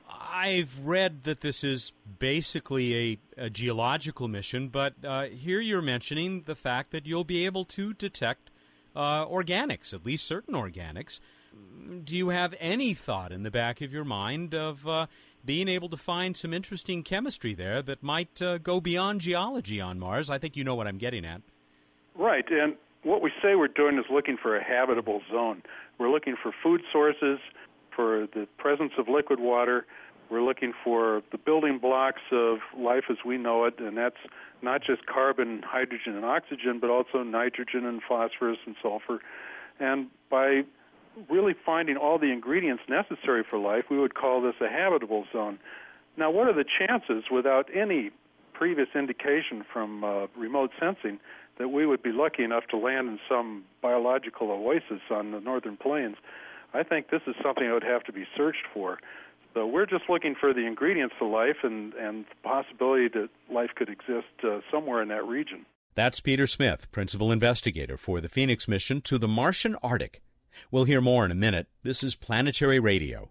I've 0.09 0.79
read 0.85 1.25
that 1.25 1.41
this 1.41 1.63
is 1.63 1.93
basically 2.19 3.19
a, 3.37 3.45
a 3.45 3.51
geological 3.51 4.29
mission, 4.29 4.69
but 4.69 4.95
uh, 5.05 5.25
here 5.25 5.61
you're 5.61 5.83
mentioning 5.83 6.43
the 6.47 6.55
fact 6.55 6.91
that 6.93 7.07
you'll 7.07 7.25
be 7.25 7.45
able 7.45 7.65
to 7.67 7.93
detect 7.93 8.51
uh, 8.95 9.27
organics, 9.27 9.93
at 9.93 10.07
least 10.07 10.27
certain 10.27 10.55
organics. 10.55 11.21
Do 12.05 12.17
you 12.17 12.31
have 12.31 12.55
any 12.61 12.95
thought 12.95 13.33
in 13.33 13.43
the 13.43 13.51
back 13.51 13.81
of 13.81 13.93
your 13.93 14.05
mind 14.05 14.55
of 14.55 14.87
uh, 14.87 15.07
being 15.45 15.69
able 15.69 15.89
to 15.89 15.97
find 15.97 16.37
some 16.37 16.53
interesting 16.53 17.03
chemistry 17.03 17.55
there 17.55 17.83
that 17.83 18.03
might 18.03 18.43
uh, 18.43 18.59
go 18.59 18.81
beyond 18.81 19.21
geology 19.21 19.81
on 19.81 19.99
Mars. 19.99 20.31
I 20.31 20.39
think 20.39 20.57
you 20.57 20.65
know 20.65 20.75
what 20.75 20.87
I'm 20.87 20.99
getting 20.99 21.25
at. 21.25 21.41
Right, 22.15 22.45
and 22.51 22.75
what 23.03 23.23
we 23.23 23.31
say 23.43 23.55
we're 23.55 23.69
doing 23.69 23.99
is 23.99 24.05
looking 24.11 24.37
for 24.37 24.57
a 24.57 24.63
habitable 24.63 25.23
zone. 25.31 25.63
We're 25.99 26.11
looking 26.11 26.37
for 26.41 26.53
food 26.63 26.83
sources, 26.93 27.39
for 27.95 28.29
the 28.35 28.47
presence 28.59 28.93
of 28.99 29.09
liquid 29.09 29.41
water. 29.41 29.87
We're 30.31 30.43
looking 30.43 30.73
for 30.85 31.23
the 31.33 31.39
building 31.39 31.79
blocks 31.79 32.21
of 32.33 32.59
life 32.77 33.05
as 33.11 33.17
we 33.25 33.39
know 33.39 33.65
it, 33.65 33.79
and 33.79 33.97
that's 33.97 34.17
not 34.61 34.83
just 34.83 35.07
carbon, 35.07 35.63
hydrogen, 35.65 36.17
and 36.17 36.25
oxygen, 36.25 36.79
but 36.81 36.91
also 36.91 37.23
nitrogen 37.23 37.87
and 37.87 38.03
phosphorus 38.07 38.59
and 38.67 38.77
sulfur. 38.83 39.21
And 39.81 40.09
by 40.31 40.63
really 41.31 41.55
finding 41.65 41.97
all 41.97 42.19
the 42.19 42.31
ingredients 42.31 42.83
necessary 42.89 43.43
for 43.49 43.59
life, 43.59 43.85
we 43.91 43.99
would 43.99 44.15
call 44.15 44.43
this 44.43 44.55
a 44.61 44.69
habitable 44.69 45.25
zone. 45.33 45.59
Now, 46.17 46.31
what 46.31 46.47
are 46.49 46.53
the 46.53 46.65
chances, 46.79 47.25
without 47.31 47.69
any 47.75 48.11
previous 48.53 48.89
indication 48.95 49.65
from 49.73 50.05
uh, 50.05 50.27
remote 50.37 50.71
sensing, 50.79 51.21
that 51.59 51.69
we 51.69 51.87
would 51.87 52.03
be 52.03 52.13
lucky 52.13 52.45
enough 52.45 52.67
to 52.71 52.77
land 52.77 53.09
in 53.09 53.19
some 53.29 53.65
biological 53.81 54.51
oasis 54.51 55.01
on 55.11 55.31
the 55.31 55.41
northern 55.41 55.77
plains? 55.77 56.17
I 56.75 56.83
think 56.83 57.11
this 57.11 57.23
is 57.27 57.35
something 57.43 57.67
that 57.67 57.73
would 57.73 57.83
have 57.85 58.05
to 58.05 58.13
be 58.13 58.27
searched 58.37 58.67
for. 58.75 58.99
So 59.55 59.67
we're 59.67 59.87
just 59.87 60.05
looking 60.09 60.35
for 60.39 60.53
the 60.53 60.67
ingredients 60.67 61.15
of 61.21 61.31
life 61.31 61.57
and, 61.63 61.93
and 61.95 62.25
the 62.25 62.49
possibility 62.49 63.09
that 63.09 63.29
life 63.53 63.71
could 63.75 63.89
exist 63.89 64.27
uh, 64.45 64.61
somewhere 64.71 65.03
in 65.03 65.09
that 65.09 65.27
region. 65.27 65.67
That's 65.95 66.21
Peter 66.21 66.47
Smith, 66.47 66.91
principal 66.93 67.33
investigator 67.33 67.97
for 67.97 68.21
the 68.21 68.29
Phoenix 68.29 68.69
mission 68.69 69.01
to 69.03 69.19
the 69.19 69.27
Martian 69.27 69.77
Arctic. 69.83 70.23
We'll 70.71 70.85
hear 70.85 71.01
more 71.01 71.25
in 71.25 71.31
a 71.31 71.37
minute. 71.37 71.67
This 71.83 72.05
is 72.05 72.15
Planetary 72.15 72.79
Radio. 72.79 73.31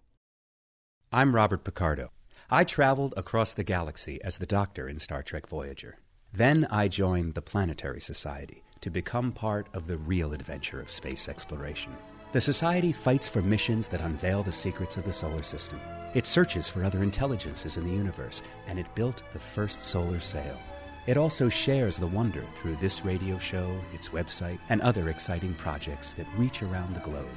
I'm 1.10 1.34
Robert 1.34 1.64
Picardo. 1.64 2.10
I 2.50 2.64
traveled 2.64 3.14
across 3.16 3.54
the 3.54 3.64
galaxy 3.64 4.22
as 4.22 4.38
the 4.38 4.46
Doctor 4.46 4.88
in 4.88 4.98
Star 4.98 5.22
Trek 5.22 5.46
Voyager. 5.48 5.98
Then 6.32 6.66
I 6.70 6.88
joined 6.88 7.34
the 7.34 7.42
Planetary 7.42 8.00
Society 8.00 8.62
to 8.80 8.90
become 8.90 9.32
part 9.32 9.68
of 9.72 9.86
the 9.86 9.96
real 9.96 10.32
adventure 10.32 10.80
of 10.80 10.90
space 10.90 11.28
exploration. 11.28 11.96
The 12.30 12.42
Society 12.42 12.92
fights 12.92 13.26
for 13.26 13.40
missions 13.40 13.88
that 13.88 14.02
unveil 14.02 14.42
the 14.42 14.52
secrets 14.52 14.98
of 14.98 15.04
the 15.04 15.14
solar 15.14 15.42
system. 15.42 15.80
It 16.12 16.26
searches 16.26 16.68
for 16.68 16.84
other 16.84 17.02
intelligences 17.02 17.78
in 17.78 17.84
the 17.84 17.90
universe, 17.90 18.42
and 18.66 18.78
it 18.78 18.94
built 18.94 19.22
the 19.32 19.38
first 19.38 19.82
solar 19.82 20.20
sail. 20.20 20.60
It 21.06 21.16
also 21.16 21.48
shares 21.48 21.96
the 21.96 22.06
wonder 22.06 22.44
through 22.56 22.76
this 22.76 23.02
radio 23.02 23.38
show, 23.38 23.74
its 23.94 24.10
website, 24.10 24.58
and 24.68 24.82
other 24.82 25.08
exciting 25.08 25.54
projects 25.54 26.12
that 26.14 26.26
reach 26.36 26.62
around 26.62 26.94
the 26.94 27.00
globe. 27.00 27.30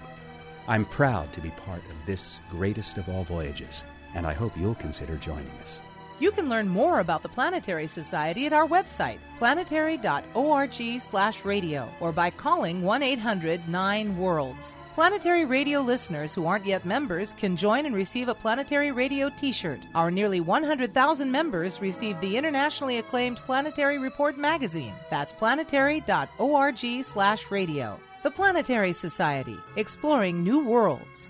I'm 0.67 0.83
proud 0.83 1.31
to 1.33 1.39
be 1.39 1.51
part 1.51 1.83
of 1.85 1.95
this 2.05 2.41
greatest 2.49 2.97
of 2.97 3.07
all 3.07 3.23
voyages, 3.23 3.85
and 4.13 4.27
I 4.27 4.33
hope 4.33 4.57
you'll 4.57 4.75
consider 4.75 5.15
joining 5.15 5.57
us. 5.61 5.81
You 6.19 6.31
can 6.31 6.49
learn 6.49 6.67
more 6.67 6.99
about 6.99 7.23
the 7.23 7.29
Planetary 7.29 7.87
Society 7.87 8.45
at 8.45 8.51
our 8.51 8.67
website, 8.67 9.19
planetary.org/radio, 9.37 11.89
or 12.01 12.11
by 12.11 12.29
calling 12.29 12.81
1-800-9-WORLDS. 12.81 14.75
Planetary 14.93 15.45
Radio 15.45 15.79
listeners 15.79 16.33
who 16.33 16.45
aren't 16.45 16.65
yet 16.65 16.83
members 16.83 17.31
can 17.31 17.55
join 17.55 17.85
and 17.85 17.95
receive 17.95 18.27
a 18.27 18.35
Planetary 18.35 18.91
Radio 18.91 19.29
t 19.29 19.53
shirt. 19.53 19.79
Our 19.95 20.11
nearly 20.11 20.41
100,000 20.41 21.31
members 21.31 21.79
receive 21.79 22.19
the 22.19 22.35
internationally 22.35 22.97
acclaimed 22.97 23.37
Planetary 23.37 23.99
Report 23.99 24.37
magazine. 24.37 24.93
That's 25.09 25.31
planetary.org/slash 25.31 27.49
radio. 27.49 27.97
The 28.23 28.31
Planetary 28.31 28.91
Society, 28.91 29.57
exploring 29.77 30.43
new 30.43 30.59
worlds. 30.59 31.29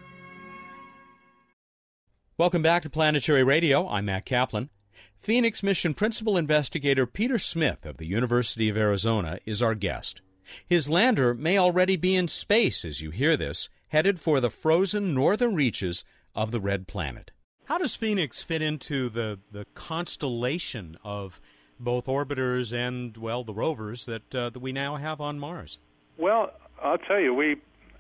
Welcome 2.39 2.63
back 2.63 2.81
to 2.81 2.89
Planetary 2.89 3.43
Radio. 3.43 3.87
I'm 3.87 4.05
Matt 4.05 4.25
Kaplan. 4.25 4.71
Phoenix 5.19 5.61
Mission 5.61 5.93
Principal 5.93 6.35
Investigator 6.35 7.05
Peter 7.05 7.37
Smith 7.37 7.85
of 7.85 7.97
the 7.97 8.07
University 8.07 8.69
of 8.69 8.77
Arizona 8.77 9.37
is 9.45 9.61
our 9.61 9.75
guest. 9.75 10.23
His 10.67 10.89
lander 10.89 11.33
may 11.33 11.57
already 11.57 11.97
be 11.97 12.15
in 12.15 12.27
space 12.27 12.83
as 12.85 13.01
you 13.01 13.11
hear 13.11 13.37
this, 13.37 13.69
headed 13.89 14.19
for 14.19 14.39
the 14.39 14.49
frozen 14.49 15.13
northern 15.13 15.55
reaches 15.55 16.03
of 16.35 16.51
the 16.51 16.59
red 16.59 16.87
planet. 16.87 17.31
How 17.65 17.77
does 17.77 17.95
Phoenix 17.95 18.41
fit 18.41 18.61
into 18.61 19.09
the, 19.09 19.39
the 19.51 19.65
constellation 19.73 20.97
of 21.03 21.39
both 21.79 22.05
orbiters 22.05 22.73
and, 22.73 23.15
well, 23.17 23.43
the 23.43 23.53
rovers 23.53 24.05
that, 24.05 24.35
uh, 24.35 24.49
that 24.49 24.59
we 24.59 24.71
now 24.71 24.97
have 24.97 25.21
on 25.21 25.39
Mars? 25.39 25.79
Well, 26.17 26.51
I'll 26.81 26.97
tell 26.97 27.19
you, 27.19 27.33
we 27.33 27.57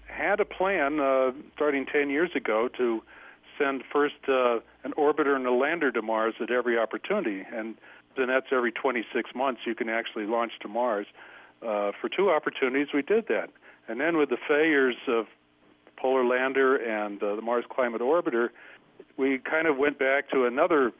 had 0.07 0.39
a 0.39 0.45
plan 0.45 0.99
uh, 0.99 1.31
starting 1.55 1.85
10 1.85 2.09
years 2.09 2.31
ago 2.35 2.69
to 2.77 3.01
send 3.57 3.83
first 3.91 4.15
uh, 4.27 4.59
an 4.83 4.93
orbiter 4.97 5.35
and 5.35 5.45
a 5.45 5.53
lander 5.53 5.91
to 5.91 6.01
Mars 6.01 6.35
at 6.41 6.51
every 6.51 6.77
opportunity, 6.77 7.45
and 7.53 7.75
then 8.17 8.27
that's 8.27 8.47
every 8.51 8.71
26 8.71 9.31
months 9.35 9.61
you 9.65 9.75
can 9.75 9.89
actually 9.89 10.25
launch 10.25 10.53
to 10.61 10.67
Mars 10.67 11.07
uh, 11.61 11.91
for 11.99 12.09
two 12.09 12.29
opportunities, 12.29 12.87
we 12.93 13.01
did 13.01 13.27
that. 13.27 13.49
And 13.87 13.99
then 13.99 14.17
with 14.17 14.29
the 14.29 14.37
failures 14.47 14.95
of 15.07 15.25
Polar 15.97 16.25
Lander 16.25 16.75
and 16.75 17.21
uh, 17.21 17.35
the 17.35 17.41
Mars 17.41 17.65
Climate 17.69 18.01
Orbiter, 18.01 18.49
we 19.17 19.39
kind 19.39 19.67
of 19.67 19.77
went 19.77 19.99
back 19.99 20.29
to 20.31 20.45
another 20.45 20.91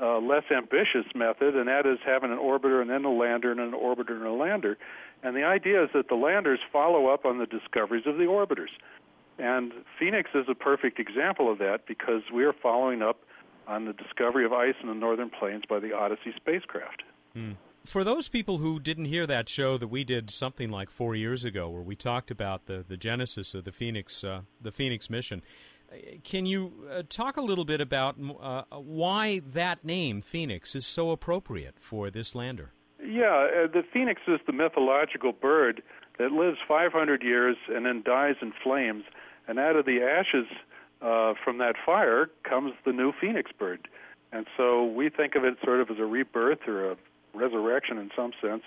uh, 0.00 0.18
less 0.18 0.44
ambitious 0.54 1.06
method, 1.14 1.54
and 1.56 1.68
that 1.68 1.86
is 1.86 1.98
having 2.04 2.32
an 2.32 2.38
orbiter 2.38 2.80
and 2.80 2.90
then 2.90 3.04
a 3.04 3.12
lander 3.12 3.50
and 3.50 3.60
an 3.60 3.72
orbiter 3.72 4.12
and 4.12 4.24
a 4.24 4.32
lander. 4.32 4.78
And 5.22 5.36
the 5.36 5.44
idea 5.44 5.84
is 5.84 5.90
that 5.94 6.08
the 6.08 6.14
landers 6.14 6.60
follow 6.72 7.06
up 7.06 7.24
on 7.24 7.38
the 7.38 7.46
discoveries 7.46 8.06
of 8.06 8.16
the 8.16 8.24
orbiters. 8.24 8.70
And 9.38 9.72
Phoenix 9.98 10.30
is 10.34 10.46
a 10.48 10.54
perfect 10.54 10.98
example 10.98 11.50
of 11.50 11.58
that 11.58 11.86
because 11.86 12.22
we 12.32 12.44
are 12.44 12.52
following 12.52 13.02
up 13.02 13.20
on 13.68 13.84
the 13.84 13.92
discovery 13.92 14.44
of 14.44 14.52
ice 14.52 14.74
in 14.82 14.88
the 14.88 14.94
northern 14.94 15.30
plains 15.30 15.64
by 15.68 15.78
the 15.78 15.92
Odyssey 15.92 16.32
spacecraft. 16.36 17.02
Hmm 17.34 17.52
for 17.84 18.04
those 18.04 18.28
people 18.28 18.58
who 18.58 18.78
didn't 18.78 19.06
hear 19.06 19.26
that 19.26 19.48
show 19.48 19.78
that 19.78 19.88
we 19.88 20.04
did 20.04 20.30
something 20.30 20.70
like 20.70 20.90
four 20.90 21.14
years 21.14 21.44
ago, 21.44 21.68
where 21.68 21.82
we 21.82 21.96
talked 21.96 22.30
about 22.30 22.66
the, 22.66 22.84
the 22.86 22.96
genesis 22.96 23.54
of 23.54 23.64
the 23.64 23.72
Phoenix 23.72 24.24
uh, 24.24 24.42
the 24.60 24.72
Phoenix 24.72 25.10
mission, 25.10 25.42
uh, 25.90 25.96
can 26.24 26.46
you 26.46 26.72
uh, 26.90 27.02
talk 27.08 27.36
a 27.36 27.42
little 27.42 27.64
bit 27.64 27.80
about 27.80 28.16
uh, 28.40 28.62
why 28.70 29.40
that 29.52 29.84
name 29.84 30.20
Phoenix 30.20 30.74
is 30.74 30.86
so 30.86 31.10
appropriate 31.10 31.74
for 31.78 32.10
this 32.10 32.34
lander? 32.34 32.72
Yeah, 33.04 33.64
uh, 33.64 33.66
the 33.66 33.82
Phoenix 33.92 34.22
is 34.28 34.40
the 34.46 34.52
mythological 34.52 35.32
bird 35.32 35.82
that 36.18 36.32
lives 36.32 36.58
500 36.68 37.22
years 37.22 37.56
and 37.68 37.84
then 37.84 38.02
dies 38.04 38.36
in 38.40 38.52
flames, 38.62 39.04
and 39.48 39.58
out 39.58 39.76
of 39.76 39.86
the 39.86 40.00
ashes 40.02 40.46
uh, 41.00 41.34
from 41.42 41.58
that 41.58 41.74
fire 41.84 42.30
comes 42.44 42.72
the 42.84 42.92
new 42.92 43.12
Phoenix 43.20 43.50
bird. 43.58 43.88
And 44.32 44.46
so 44.56 44.84
we 44.84 45.10
think 45.10 45.34
of 45.34 45.44
it 45.44 45.56
sort 45.62 45.80
of 45.80 45.90
as 45.90 45.98
a 45.98 46.06
rebirth 46.06 46.66
or 46.66 46.92
a 46.92 46.96
resurrection 47.34 47.98
in 47.98 48.10
some 48.14 48.32
sense. 48.40 48.62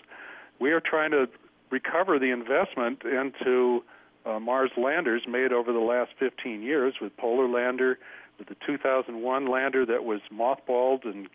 We 0.60 0.72
are 0.72 0.82
trying 0.82 1.12
to 1.12 1.28
recover 1.70 2.20
the 2.20 2.32
investment 2.32 3.04
into 3.04 3.84
uh, 4.26 4.40
Mars 4.40 4.72
landers 4.78 5.24
made 5.28 5.52
over 5.52 5.72
the 5.72 5.80
last 5.80 6.12
15 6.20 6.62
years 6.62 6.96
with 7.02 7.16
Polar 7.18 7.48
Lander, 7.48 8.00
with 8.40 8.48
the 8.48 8.56
2001 8.66 9.48
lander 9.48 9.86
that 9.86 10.04
was 10.04 10.22
mothballed 10.34 11.06
and 11.06 11.28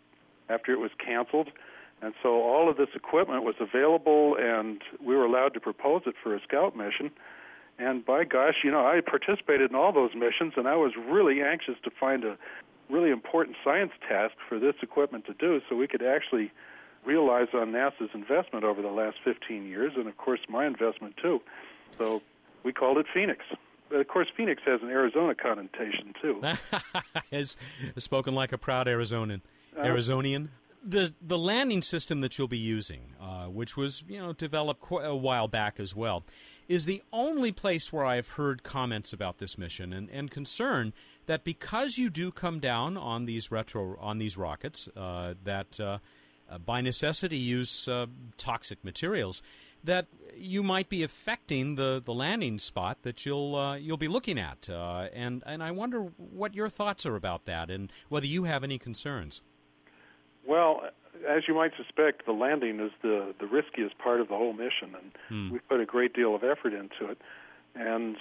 after 0.49 0.71
it 0.71 0.79
was 0.79 0.91
canceled. 1.03 1.49
And 2.01 2.13
so 2.21 2.41
all 2.41 2.69
of 2.69 2.77
this 2.77 2.89
equipment 2.95 3.43
was 3.43 3.55
available, 3.59 4.35
and 4.39 4.81
we 5.03 5.15
were 5.15 5.25
allowed 5.25 5.53
to 5.53 5.59
propose 5.59 6.01
it 6.07 6.15
for 6.21 6.35
a 6.35 6.41
scout 6.41 6.75
mission. 6.75 7.11
And 7.77 8.05
by 8.05 8.23
gosh, 8.23 8.55
you 8.63 8.71
know, 8.71 8.85
I 8.85 9.01
participated 9.01 9.69
in 9.69 9.75
all 9.75 9.93
those 9.93 10.11
missions, 10.15 10.53
and 10.57 10.67
I 10.67 10.75
was 10.75 10.93
really 10.97 11.41
anxious 11.41 11.75
to 11.83 11.91
find 11.91 12.23
a 12.23 12.37
really 12.89 13.11
important 13.11 13.55
science 13.63 13.91
task 14.07 14.33
for 14.49 14.59
this 14.59 14.75
equipment 14.81 15.25
to 15.25 15.33
do 15.33 15.61
so 15.69 15.75
we 15.75 15.87
could 15.87 16.03
actually 16.03 16.51
realize 17.05 17.47
on 17.53 17.71
NASA's 17.71 18.11
investment 18.13 18.63
over 18.63 18.81
the 18.81 18.89
last 18.89 19.17
15 19.23 19.65
years, 19.65 19.93
and 19.95 20.07
of 20.07 20.17
course 20.17 20.41
my 20.49 20.65
investment 20.65 21.15
too. 21.21 21.41
So 21.97 22.21
we 22.63 22.73
called 22.73 22.97
it 22.97 23.05
Phoenix. 23.13 23.45
But 23.89 23.99
of 23.99 24.07
course, 24.07 24.27
Phoenix 24.35 24.61
has 24.65 24.81
an 24.81 24.89
Arizona 24.89 25.35
connotation 25.35 26.13
too. 26.21 26.41
has 27.31 27.57
spoken 27.97 28.33
like 28.33 28.53
a 28.53 28.57
proud 28.57 28.87
Arizonan. 28.87 29.41
Uh, 29.77 29.83
Arizonian. 29.83 30.49
The 30.83 31.13
the 31.21 31.37
landing 31.37 31.83
system 31.83 32.21
that 32.21 32.37
you'll 32.37 32.47
be 32.47 32.57
using, 32.57 33.13
uh, 33.21 33.45
which 33.45 33.77
was 33.77 34.03
you 34.07 34.19
know 34.19 34.33
developed 34.33 34.83
a 34.89 35.15
while 35.15 35.47
back 35.47 35.79
as 35.79 35.95
well, 35.95 36.23
is 36.67 36.85
the 36.85 37.03
only 37.11 37.51
place 37.51 37.91
where 37.91 38.05
I've 38.05 38.29
heard 38.29 38.63
comments 38.63 39.13
about 39.13 39.37
this 39.37 39.57
mission 39.57 39.93
and, 39.93 40.09
and 40.09 40.31
concern 40.31 40.93
that 41.27 41.43
because 41.43 41.97
you 41.97 42.09
do 42.09 42.31
come 42.31 42.59
down 42.59 42.97
on 42.97 43.25
these 43.25 43.51
retro 43.51 43.97
on 43.99 44.17
these 44.17 44.37
rockets, 44.37 44.87
uh, 44.95 45.35
that 45.43 45.79
uh, 46.51 46.57
by 46.57 46.81
necessity 46.81 47.37
use 47.37 47.87
uh, 47.87 48.07
toxic 48.37 48.83
materials, 48.83 49.41
that 49.83 50.07
you 50.35 50.61
might 50.63 50.89
be 50.89 51.03
affecting 51.03 51.75
the, 51.75 52.01
the 52.03 52.13
landing 52.13 52.59
spot 52.59 52.99
that 53.03 53.25
you'll 53.25 53.55
uh, 53.55 53.75
you'll 53.75 53.97
be 53.97 54.07
looking 54.07 54.37
at, 54.37 54.69
uh, 54.69 55.07
and 55.13 55.43
and 55.45 55.63
I 55.63 55.71
wonder 55.71 56.11
what 56.17 56.53
your 56.53 56.69
thoughts 56.69 57.05
are 57.05 57.15
about 57.15 57.45
that, 57.45 57.69
and 57.69 57.91
whether 58.09 58.27
you 58.27 58.43
have 58.43 58.63
any 58.63 58.77
concerns. 58.77 59.41
Well, 60.45 60.81
as 61.27 61.43
you 61.47 61.53
might 61.53 61.71
suspect, 61.77 62.25
the 62.25 62.31
landing 62.31 62.79
is 62.79 62.91
the 63.01 63.33
the 63.39 63.47
riskiest 63.47 63.97
part 63.97 64.21
of 64.21 64.27
the 64.27 64.35
whole 64.35 64.53
mission, 64.53 64.95
and 64.95 65.11
hmm. 65.29 65.53
we 65.53 65.59
put 65.59 65.79
a 65.79 65.85
great 65.85 66.13
deal 66.13 66.35
of 66.35 66.43
effort 66.43 66.73
into 66.73 67.11
it. 67.11 67.19
And 67.73 68.17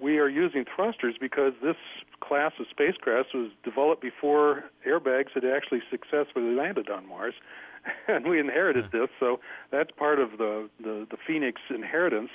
we 0.00 0.18
are 0.18 0.28
using 0.28 0.64
thrusters 0.74 1.16
because 1.20 1.52
this 1.62 1.76
class 2.20 2.52
of 2.58 2.66
spacecraft 2.70 3.28
was 3.34 3.50
developed 3.64 4.02
before 4.02 4.64
airbags 4.86 5.30
had 5.34 5.44
actually 5.44 5.80
successfully 5.90 6.54
landed 6.54 6.90
on 6.90 7.08
Mars, 7.08 7.34
and 8.08 8.26
we 8.26 8.40
inherited 8.40 8.86
this. 8.92 9.08
So 9.20 9.40
that's 9.70 9.90
part 9.92 10.18
of 10.18 10.38
the 10.38 10.68
the, 10.80 11.06
the 11.10 11.16
Phoenix 11.26 11.60
inheritance. 11.70 12.30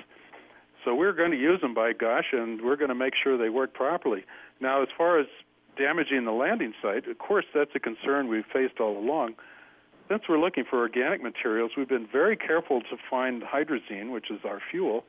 So 0.83 0.95
we're 0.95 1.13
going 1.13 1.31
to 1.31 1.37
use 1.37 1.61
them 1.61 1.73
by 1.73 1.93
gosh, 1.93 2.27
and 2.31 2.61
we're 2.61 2.75
going 2.75 2.89
to 2.89 2.95
make 2.95 3.13
sure 3.21 3.37
they 3.37 3.49
work 3.49 3.73
properly. 3.73 4.25
Now, 4.59 4.81
as 4.81 4.87
far 4.97 5.19
as 5.19 5.27
damaging 5.77 6.25
the 6.25 6.31
landing 6.31 6.73
site, 6.81 7.07
of 7.07 7.17
course, 7.19 7.45
that's 7.53 7.71
a 7.75 7.79
concern 7.79 8.27
we've 8.27 8.45
faced 8.51 8.79
all 8.79 8.97
along. 8.97 9.35
Since 10.09 10.23
we're 10.27 10.39
looking 10.39 10.65
for 10.67 10.79
organic 10.79 11.21
materials, 11.21 11.71
we've 11.77 11.87
been 11.87 12.07
very 12.11 12.35
careful 12.35 12.81
to 12.81 12.97
find 13.09 13.43
hydrazine, 13.43 14.11
which 14.11 14.31
is 14.31 14.39
our 14.43 14.59
fuel, 14.71 15.05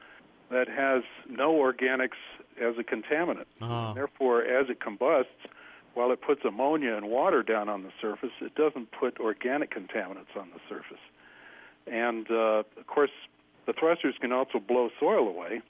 that 0.52 0.68
has 0.68 1.02
no 1.28 1.52
organics 1.52 2.20
as 2.60 2.74
a 2.78 2.84
contaminant. 2.84 3.46
Uh-huh. 3.60 3.92
Therefore, 3.94 4.42
as 4.42 4.68
it 4.68 4.80
combusts, 4.80 5.28
while 5.94 6.12
it 6.12 6.20
puts 6.22 6.44
ammonia 6.44 6.96
and 6.96 7.08
water 7.08 7.42
down 7.42 7.68
on 7.68 7.82
the 7.82 7.90
surface, 8.00 8.30
it 8.40 8.54
doesn't 8.54 8.90
put 8.92 9.18
organic 9.18 9.74
contaminants 9.74 10.36
on 10.38 10.48
the 10.54 10.60
surface. 10.68 11.02
And 11.86 12.30
uh, 12.30 12.62
of 12.78 12.86
course, 12.86 13.10
the 13.66 13.72
thrusters 13.72 14.14
can 14.20 14.32
also 14.32 14.58
blow 14.58 14.90
soil 14.98 15.28
away, 15.28 15.60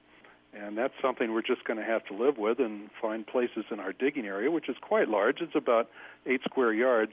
and 0.54 0.76
that's 0.76 0.94
something 1.00 1.32
we're 1.32 1.42
just 1.42 1.64
going 1.64 1.78
to 1.78 1.84
have 1.84 2.04
to 2.06 2.14
live 2.14 2.38
with 2.38 2.58
and 2.58 2.90
find 3.00 3.26
places 3.26 3.64
in 3.70 3.80
our 3.80 3.92
digging 3.92 4.26
area, 4.26 4.50
which 4.50 4.68
is 4.68 4.76
quite 4.80 5.08
large. 5.08 5.40
It's 5.40 5.54
about 5.54 5.90
eight 6.26 6.42
square 6.44 6.72
yards 6.72 7.12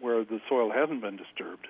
where 0.00 0.24
the 0.24 0.40
soil 0.48 0.70
hasn't 0.72 1.02
been 1.02 1.16
disturbed. 1.16 1.66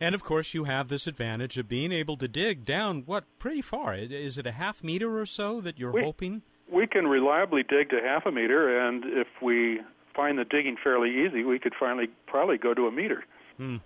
And 0.00 0.14
of 0.14 0.22
course, 0.22 0.54
you 0.54 0.64
have 0.64 0.88
this 0.88 1.06
advantage 1.06 1.58
of 1.58 1.68
being 1.68 1.92
able 1.92 2.16
to 2.18 2.28
dig 2.28 2.64
down 2.64 3.02
what 3.06 3.24
pretty 3.38 3.62
far. 3.62 3.94
Is 3.94 4.38
it 4.38 4.46
a 4.46 4.52
half 4.52 4.84
meter 4.84 5.18
or 5.18 5.26
so 5.26 5.60
that 5.60 5.78
you're 5.78 5.92
we, 5.92 6.02
hoping? 6.02 6.42
We 6.70 6.86
can 6.86 7.06
reliably 7.06 7.62
dig 7.62 7.90
to 7.90 8.00
half 8.02 8.26
a 8.26 8.30
meter, 8.30 8.86
and 8.86 9.04
if 9.04 9.26
we 9.42 9.80
find 10.14 10.38
the 10.38 10.44
digging 10.44 10.76
fairly 10.82 11.26
easy, 11.26 11.42
we 11.42 11.58
could 11.58 11.74
finally 11.78 12.08
probably 12.26 12.58
go 12.58 12.74
to 12.74 12.86
a 12.86 12.92
meter. 12.92 13.24
Hmm. 13.56 13.76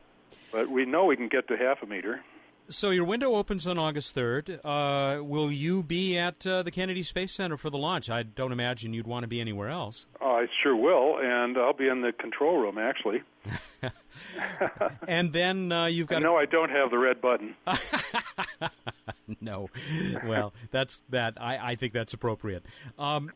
But 0.50 0.70
we 0.70 0.84
know 0.84 1.06
we 1.06 1.16
can 1.16 1.28
get 1.28 1.48
to 1.48 1.56
half 1.56 1.82
a 1.82 1.86
meter. 1.86 2.20
So 2.68 2.90
your 2.90 3.04
window 3.04 3.34
opens 3.34 3.66
on 3.66 3.78
August 3.78 4.14
3rd. 4.14 4.60
Uh, 4.64 5.22
will 5.22 5.50
you 5.50 5.82
be 5.82 6.16
at 6.16 6.46
uh, 6.46 6.62
the 6.62 6.70
Kennedy 6.70 7.02
Space 7.02 7.32
Center 7.32 7.56
for 7.56 7.70
the 7.70 7.78
launch? 7.78 8.08
I 8.08 8.22
don't 8.22 8.52
imagine 8.52 8.94
you'd 8.94 9.06
want 9.06 9.24
to 9.24 9.28
be 9.28 9.40
anywhere 9.40 9.68
else. 9.68 10.06
I 10.20 10.46
sure 10.62 10.76
will, 10.76 11.18
and 11.20 11.58
I'll 11.58 11.72
be 11.72 11.88
in 11.88 12.02
the 12.02 12.12
control 12.12 12.58
room, 12.58 12.78
actually. 12.78 13.22
and 15.08 15.32
then 15.32 15.72
uh, 15.72 15.86
you've 15.86 16.06
got. 16.06 16.22
No, 16.22 16.36
I 16.36 16.46
don't 16.46 16.70
have 16.70 16.90
the 16.90 16.98
red 16.98 17.20
button. 17.20 17.54
no, 19.40 19.68
well, 20.24 20.52
that's 20.70 21.00
that. 21.10 21.34
I, 21.40 21.72
I 21.72 21.74
think 21.74 21.92
that's 21.92 22.14
appropriate. 22.14 22.64
Um. 22.98 23.30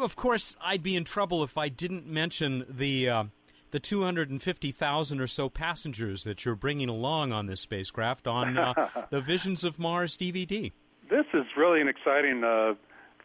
Of 0.00 0.14
course, 0.14 0.56
I'd 0.60 0.82
be 0.82 0.94
in 0.94 1.04
trouble 1.04 1.42
if 1.42 1.56
I 1.56 1.70
didn't 1.70 2.06
mention 2.06 2.66
the 2.68 3.08
uh, 3.08 3.24
the 3.70 3.80
250,000 3.80 5.20
or 5.20 5.26
so 5.26 5.48
passengers 5.48 6.24
that 6.24 6.44
you're 6.44 6.54
bringing 6.54 6.88
along 6.88 7.32
on 7.32 7.46
this 7.46 7.60
spacecraft 7.60 8.26
on 8.26 8.58
uh, 8.58 8.88
the 9.10 9.20
Visions 9.20 9.64
of 9.64 9.78
Mars 9.78 10.16
DVD. 10.16 10.72
This 11.10 11.26
is 11.34 11.44
really 11.56 11.80
an 11.80 11.88
exciting 11.88 12.44
uh, 12.44 12.74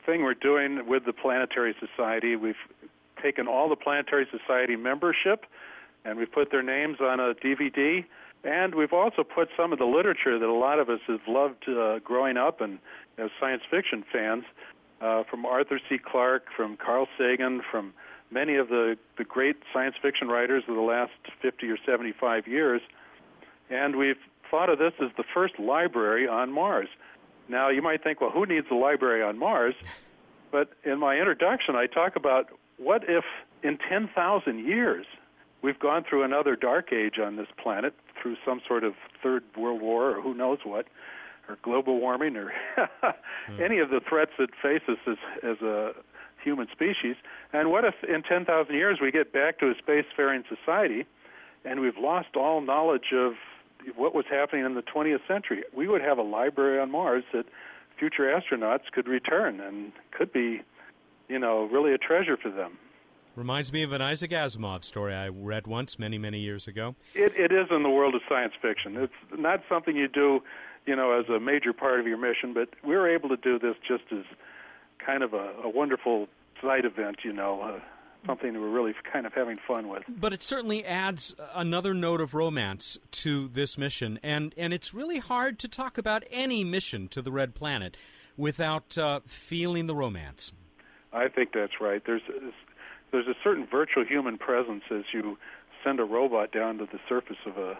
thing 0.05 0.23
we're 0.23 0.33
doing 0.33 0.87
with 0.87 1.05
the 1.05 1.13
Planetary 1.13 1.75
Society. 1.79 2.35
We've 2.35 2.55
taken 3.21 3.47
all 3.47 3.69
the 3.69 3.75
Planetary 3.75 4.27
Society 4.31 4.75
membership 4.75 5.45
and 6.05 6.17
we've 6.17 6.31
put 6.31 6.51
their 6.51 6.63
names 6.63 6.97
on 6.99 7.19
a 7.19 7.33
DVD. 7.33 8.03
And 8.43 8.73
we've 8.73 8.93
also 8.93 9.23
put 9.23 9.49
some 9.55 9.71
of 9.71 9.79
the 9.79 9.85
literature 9.85 10.39
that 10.39 10.47
a 10.47 10.53
lot 10.53 10.79
of 10.79 10.89
us 10.89 10.99
have 11.07 11.21
loved 11.27 11.69
uh, 11.69 11.99
growing 11.99 12.37
up 12.37 12.59
and 12.61 12.79
as 13.17 13.29
science 13.39 13.61
fiction 13.69 14.03
fans, 14.11 14.43
uh, 15.01 15.23
from 15.29 15.45
Arthur 15.45 15.79
C. 15.89 15.97
Clarke, 15.97 16.45
from 16.55 16.77
Carl 16.77 17.07
Sagan, 17.17 17.61
from 17.69 17.93
many 18.29 18.55
of 18.55 18.69
the, 18.69 18.97
the 19.17 19.23
great 19.23 19.57
science 19.73 19.95
fiction 20.01 20.27
writers 20.27 20.63
of 20.67 20.75
the 20.75 20.81
last 20.81 21.11
50 21.41 21.67
or 21.69 21.77
75 21.85 22.47
years. 22.47 22.81
And 23.69 23.95
we've 23.95 24.19
thought 24.49 24.69
of 24.69 24.79
this 24.79 24.93
as 25.01 25.09
the 25.17 25.23
first 25.33 25.59
library 25.59 26.27
on 26.27 26.51
Mars. 26.51 26.87
Now, 27.49 27.69
you 27.69 27.81
might 27.81 28.03
think, 28.03 28.21
well, 28.21 28.29
who 28.31 28.45
needs 28.45 28.67
a 28.71 28.75
library 28.75 29.23
on 29.23 29.37
Mars? 29.37 29.75
But 30.51 30.71
in 30.83 30.99
my 30.99 31.17
introduction, 31.17 31.75
I 31.75 31.87
talk 31.87 32.15
about 32.15 32.49
what 32.77 33.03
if 33.07 33.23
in 33.63 33.77
10,000 33.89 34.59
years 34.59 35.05
we've 35.61 35.79
gone 35.79 36.03
through 36.07 36.23
another 36.23 36.55
dark 36.55 36.91
age 36.91 37.19
on 37.19 37.35
this 37.35 37.47
planet 37.61 37.93
through 38.21 38.35
some 38.45 38.61
sort 38.67 38.83
of 38.83 38.93
third 39.21 39.43
world 39.57 39.81
war 39.81 40.17
or 40.17 40.21
who 40.21 40.33
knows 40.33 40.59
what, 40.63 40.87
or 41.49 41.57
global 41.63 41.99
warming 41.99 42.35
or 42.35 42.51
mm. 42.77 43.61
any 43.63 43.79
of 43.79 43.89
the 43.89 43.99
threats 44.07 44.31
that 44.37 44.49
face 44.61 44.81
us 44.87 44.97
as, 45.07 45.17
as 45.43 45.61
a 45.61 45.91
human 46.43 46.67
species. 46.71 47.15
And 47.53 47.71
what 47.71 47.85
if 47.85 47.95
in 48.07 48.23
10,000 48.23 48.73
years 48.73 48.99
we 49.01 49.11
get 49.11 49.33
back 49.33 49.59
to 49.59 49.69
a 49.69 49.75
spacefaring 49.75 50.43
society 50.47 51.05
and 51.65 51.79
we've 51.79 51.97
lost 51.97 52.35
all 52.35 52.61
knowledge 52.61 53.13
of 53.13 53.33
what 53.95 54.13
was 54.13 54.25
happening 54.29 54.65
in 54.65 54.75
the 54.75 54.83
20th 54.83 55.27
century? 55.27 55.63
We 55.75 55.87
would 55.87 56.01
have 56.01 56.17
a 56.17 56.23
library 56.23 56.79
on 56.79 56.91
Mars 56.91 57.23
that 57.33 57.45
future 57.97 58.23
astronauts 58.23 58.91
could 58.91 59.07
return 59.07 59.59
and 59.59 59.91
could 60.11 60.33
be, 60.33 60.61
you 61.27 61.39
know, 61.39 61.65
really 61.65 61.93
a 61.93 61.97
treasure 61.97 62.37
for 62.37 62.49
them. 62.49 62.77
Reminds 63.41 63.73
me 63.73 63.81
of 63.81 63.91
an 63.91 64.03
Isaac 64.03 64.29
Asimov 64.29 64.83
story 64.83 65.15
I 65.15 65.29
read 65.29 65.65
once 65.65 65.97
many, 65.97 66.19
many 66.19 66.37
years 66.37 66.67
ago. 66.67 66.93
It, 67.15 67.31
it 67.35 67.51
is 67.51 67.69
in 67.71 67.81
the 67.81 67.89
world 67.89 68.13
of 68.13 68.21
science 68.29 68.53
fiction. 68.61 68.95
It's 68.97 69.11
not 69.35 69.63
something 69.67 69.95
you 69.95 70.07
do, 70.07 70.41
you 70.85 70.95
know, 70.95 71.19
as 71.19 71.27
a 71.27 71.39
major 71.39 71.73
part 71.73 71.99
of 71.99 72.05
your 72.05 72.19
mission, 72.19 72.53
but 72.53 72.69
we 72.87 72.95
were 72.95 73.09
able 73.09 73.29
to 73.29 73.37
do 73.37 73.57
this 73.57 73.73
just 73.87 74.03
as 74.11 74.25
kind 75.03 75.23
of 75.23 75.33
a, 75.33 75.53
a 75.63 75.67
wonderful 75.67 76.27
side 76.61 76.85
event, 76.85 77.21
you 77.23 77.33
know, 77.33 77.61
uh, 77.63 77.79
something 78.27 78.53
we're 78.53 78.69
really 78.69 78.93
kind 79.11 79.25
of 79.25 79.33
having 79.33 79.57
fun 79.67 79.89
with. 79.89 80.03
But 80.07 80.33
it 80.33 80.43
certainly 80.43 80.85
adds 80.85 81.33
another 81.55 81.95
note 81.95 82.21
of 82.21 82.35
romance 82.35 82.99
to 83.13 83.47
this 83.47 83.75
mission, 83.75 84.19
and 84.21 84.53
and 84.55 84.71
it's 84.71 84.93
really 84.93 85.17
hard 85.17 85.57
to 85.57 85.67
talk 85.67 85.97
about 85.97 86.23
any 86.29 86.63
mission 86.63 87.07
to 87.07 87.23
the 87.23 87.31
Red 87.31 87.55
Planet 87.55 87.97
without 88.37 88.99
uh, 88.99 89.21
feeling 89.25 89.87
the 89.87 89.95
romance. 89.95 90.51
I 91.11 91.27
think 91.27 91.53
that's 91.53 91.81
right. 91.81 92.03
There's 92.05 92.21
there's 93.11 93.27
a 93.27 93.35
certain 93.43 93.67
virtual 93.69 94.05
human 94.05 94.37
presence 94.37 94.83
as 94.91 95.03
you 95.13 95.37
send 95.83 95.99
a 95.99 96.03
robot 96.03 96.51
down 96.51 96.77
to 96.77 96.85
the 96.85 96.99
surface 97.09 97.37
of 97.45 97.57
a 97.57 97.77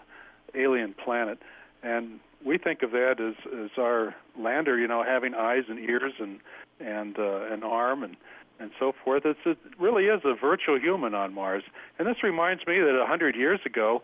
alien 0.54 0.94
planet, 0.94 1.38
and 1.82 2.20
we 2.44 2.58
think 2.58 2.82
of 2.82 2.90
that 2.90 3.20
as 3.20 3.34
as 3.64 3.70
our 3.78 4.14
lander, 4.38 4.78
you 4.78 4.86
know, 4.88 5.02
having 5.02 5.34
eyes 5.34 5.64
and 5.68 5.78
ears 5.78 6.12
and 6.18 6.40
and 6.80 7.18
uh, 7.18 7.52
an 7.52 7.62
arm 7.62 8.02
and 8.02 8.16
and 8.60 8.70
so 8.78 8.92
forth. 9.04 9.24
It's, 9.24 9.38
it 9.44 9.58
really 9.78 10.04
is 10.04 10.20
a 10.24 10.34
virtual 10.34 10.78
human 10.78 11.14
on 11.14 11.34
Mars, 11.34 11.64
and 11.98 12.06
this 12.06 12.22
reminds 12.22 12.66
me 12.66 12.78
that 12.80 13.00
a 13.00 13.06
hundred 13.06 13.34
years 13.34 13.60
ago, 13.64 14.02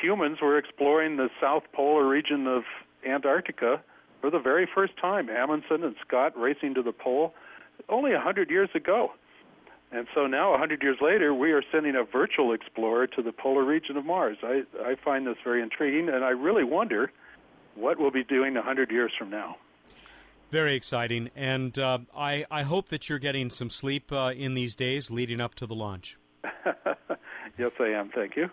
humans 0.00 0.38
were 0.40 0.58
exploring 0.58 1.16
the 1.16 1.28
south 1.40 1.64
polar 1.72 2.06
region 2.06 2.46
of 2.46 2.62
Antarctica 3.06 3.80
for 4.20 4.30
the 4.30 4.38
very 4.38 4.68
first 4.72 4.96
time. 5.00 5.28
Amundsen 5.28 5.84
and 5.84 5.94
Scott 6.06 6.36
racing 6.36 6.74
to 6.74 6.82
the 6.82 6.92
pole, 6.92 7.34
only 7.88 8.12
a 8.12 8.20
hundred 8.20 8.50
years 8.50 8.70
ago. 8.74 9.12
And 9.90 10.06
so 10.14 10.26
now, 10.26 10.50
100 10.50 10.82
years 10.82 10.98
later, 11.00 11.32
we 11.32 11.52
are 11.52 11.62
sending 11.72 11.96
a 11.96 12.04
virtual 12.04 12.52
explorer 12.52 13.06
to 13.06 13.22
the 13.22 13.32
polar 13.32 13.64
region 13.64 13.96
of 13.96 14.04
Mars. 14.04 14.36
I, 14.42 14.64
I 14.84 14.96
find 15.02 15.26
this 15.26 15.36
very 15.42 15.62
intriguing, 15.62 16.10
and 16.10 16.24
I 16.24 16.30
really 16.30 16.64
wonder 16.64 17.10
what 17.74 17.98
we'll 17.98 18.10
be 18.10 18.24
doing 18.24 18.54
100 18.54 18.90
years 18.90 19.12
from 19.18 19.30
now. 19.30 19.56
Very 20.50 20.74
exciting, 20.74 21.30
and 21.36 21.78
uh, 21.78 21.98
I, 22.16 22.44
I 22.50 22.62
hope 22.62 22.88
that 22.88 23.08
you're 23.08 23.18
getting 23.18 23.50
some 23.50 23.70
sleep 23.70 24.10
uh, 24.12 24.32
in 24.34 24.54
these 24.54 24.74
days 24.74 25.10
leading 25.10 25.40
up 25.40 25.54
to 25.56 25.66
the 25.66 25.74
launch. 25.74 26.16
yes, 27.58 27.72
I 27.80 27.88
am. 27.88 28.10
Thank 28.14 28.36
you. 28.36 28.50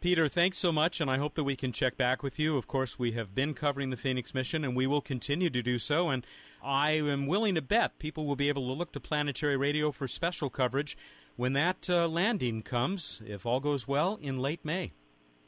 Peter, 0.00 0.28
thanks 0.28 0.56
so 0.56 0.72
much, 0.72 0.98
and 0.98 1.10
I 1.10 1.18
hope 1.18 1.34
that 1.34 1.44
we 1.44 1.56
can 1.56 1.72
check 1.72 1.98
back 1.98 2.22
with 2.22 2.38
you. 2.38 2.56
Of 2.56 2.66
course, 2.66 2.98
we 2.98 3.12
have 3.12 3.34
been 3.34 3.52
covering 3.52 3.90
the 3.90 3.98
Phoenix 3.98 4.32
mission, 4.32 4.64
and 4.64 4.74
we 4.74 4.86
will 4.86 5.02
continue 5.02 5.50
to 5.50 5.60
do 5.60 5.78
so. 5.78 6.08
And 6.08 6.26
I 6.64 6.92
am 6.92 7.26
willing 7.26 7.54
to 7.56 7.60
bet 7.60 7.98
people 7.98 8.24
will 8.24 8.34
be 8.34 8.48
able 8.48 8.66
to 8.66 8.72
look 8.72 8.92
to 8.92 9.00
Planetary 9.00 9.58
Radio 9.58 9.92
for 9.92 10.08
special 10.08 10.48
coverage 10.48 10.96
when 11.36 11.52
that 11.52 11.90
uh, 11.90 12.08
landing 12.08 12.62
comes, 12.62 13.20
if 13.26 13.44
all 13.44 13.60
goes 13.60 13.86
well, 13.86 14.18
in 14.22 14.38
late 14.38 14.64
May. 14.64 14.92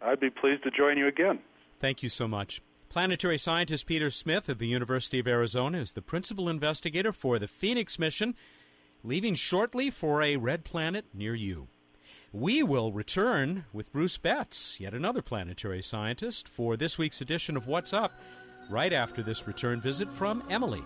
I'd 0.03 0.21
be 0.21 0.29
pleased 0.29 0.65
to 0.65 0.71
join 0.71 0.99
you 0.99 1.07
again. 1.07 1.39
Thank 1.81 2.03
you 2.03 2.11
so 2.11 2.29
much. 2.29 2.61
Planetary 2.91 3.39
scientist 3.39 3.87
Peter 3.87 4.11
Smith 4.11 4.51
of 4.51 4.59
the 4.59 4.67
University 4.67 5.19
of 5.19 5.27
Arizona 5.27 5.79
is 5.79 5.93
the 5.93 6.03
principal 6.03 6.51
investigator 6.51 7.15
for 7.15 7.39
the 7.39 7.49
Phoenix 7.49 7.99
mission, 7.99 8.35
leaving 9.03 9.35
shortly 9.35 9.91
for 9.91 10.21
a 10.21 10.37
red 10.37 10.63
planet 10.63 11.07
near 11.15 11.35
you. 11.35 11.69
We 12.35 12.63
will 12.63 12.93
return 12.93 13.67
with 13.75 13.93
Bruce 13.93 14.17
Betts, 14.17 14.81
yet 14.81 14.95
another 14.95 15.21
planetary 15.21 15.83
scientist, 15.83 16.49
for 16.49 16.79
this 16.79 16.97
week's 16.97 17.21
edition 17.21 17.59
of 17.59 17.67
What's 17.67 17.93
Up, 17.93 18.19
right 18.71 18.95
after 18.95 19.23
this 19.23 19.47
return 19.47 19.83
visit 19.83 20.11
from 20.11 20.43
Emily. 20.49 20.83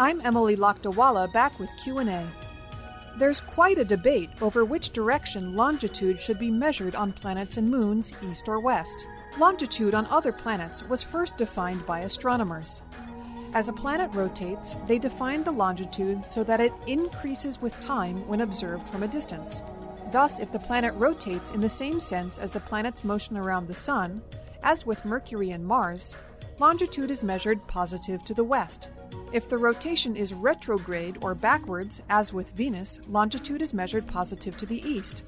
I'm 0.00 0.20
Emily 0.24 0.56
Lakdawalla 0.56 1.32
back 1.32 1.60
with 1.60 1.70
Q&A. 1.80 2.26
There's 3.16 3.40
quite 3.40 3.78
a 3.78 3.84
debate 3.84 4.30
over 4.40 4.64
which 4.64 4.90
direction 4.90 5.54
longitude 5.54 6.20
should 6.20 6.40
be 6.40 6.50
measured 6.50 6.96
on 6.96 7.12
planets 7.12 7.58
and 7.58 7.70
moons, 7.70 8.12
east 8.28 8.48
or 8.48 8.58
west. 8.58 9.06
Longitude 9.38 9.94
on 9.94 10.06
other 10.06 10.32
planets 10.32 10.82
was 10.88 11.04
first 11.04 11.36
defined 11.36 11.86
by 11.86 12.00
astronomers. 12.00 12.82
As 13.54 13.68
a 13.68 13.72
planet 13.72 14.14
rotates, 14.14 14.76
they 14.86 14.98
define 14.98 15.44
the 15.44 15.52
longitude 15.52 16.24
so 16.24 16.42
that 16.42 16.60
it 16.60 16.72
increases 16.86 17.60
with 17.60 17.78
time 17.80 18.26
when 18.26 18.40
observed 18.40 18.88
from 18.88 19.02
a 19.02 19.08
distance. 19.08 19.60
Thus, 20.10 20.38
if 20.38 20.50
the 20.50 20.58
planet 20.58 20.94
rotates 20.94 21.52
in 21.52 21.60
the 21.60 21.68
same 21.68 22.00
sense 22.00 22.38
as 22.38 22.52
the 22.52 22.60
planet's 22.60 23.04
motion 23.04 23.36
around 23.36 23.68
the 23.68 23.74
Sun, 23.74 24.22
as 24.62 24.86
with 24.86 25.04
Mercury 25.04 25.50
and 25.50 25.66
Mars, 25.66 26.16
longitude 26.58 27.10
is 27.10 27.22
measured 27.22 27.66
positive 27.66 28.24
to 28.24 28.32
the 28.32 28.44
west. 28.44 28.88
If 29.32 29.50
the 29.50 29.58
rotation 29.58 30.16
is 30.16 30.32
retrograde 30.32 31.18
or 31.20 31.34
backwards, 31.34 32.00
as 32.08 32.32
with 32.32 32.52
Venus, 32.52 33.00
longitude 33.06 33.60
is 33.60 33.74
measured 33.74 34.06
positive 34.06 34.56
to 34.58 34.66
the 34.66 34.80
east. 34.88 35.24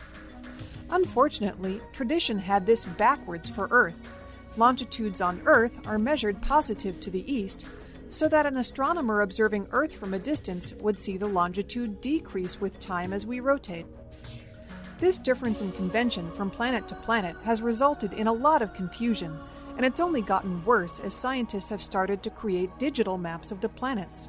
Unfortunately, 0.88 1.78
tradition 1.92 2.38
had 2.38 2.64
this 2.64 2.86
backwards 2.86 3.50
for 3.50 3.68
Earth. 3.70 4.12
Longitudes 4.56 5.20
on 5.20 5.42
Earth 5.44 5.86
are 5.86 5.98
measured 5.98 6.40
positive 6.40 7.00
to 7.00 7.10
the 7.10 7.30
east, 7.30 7.66
so 8.14 8.28
that 8.28 8.46
an 8.46 8.58
astronomer 8.58 9.22
observing 9.22 9.66
Earth 9.72 9.92
from 9.92 10.14
a 10.14 10.18
distance 10.20 10.72
would 10.74 10.96
see 10.96 11.16
the 11.16 11.26
longitude 11.26 12.00
decrease 12.00 12.60
with 12.60 12.78
time 12.78 13.12
as 13.12 13.26
we 13.26 13.40
rotate. 13.40 13.86
This 15.00 15.18
difference 15.18 15.62
in 15.62 15.72
convention 15.72 16.30
from 16.30 16.48
planet 16.48 16.86
to 16.86 16.94
planet 16.94 17.34
has 17.42 17.60
resulted 17.60 18.12
in 18.12 18.28
a 18.28 18.32
lot 18.32 18.62
of 18.62 18.72
confusion, 18.72 19.36
and 19.76 19.84
it's 19.84 19.98
only 19.98 20.22
gotten 20.22 20.64
worse 20.64 21.00
as 21.00 21.12
scientists 21.12 21.70
have 21.70 21.82
started 21.82 22.22
to 22.22 22.30
create 22.30 22.78
digital 22.78 23.18
maps 23.18 23.50
of 23.50 23.60
the 23.60 23.68
planets. 23.68 24.28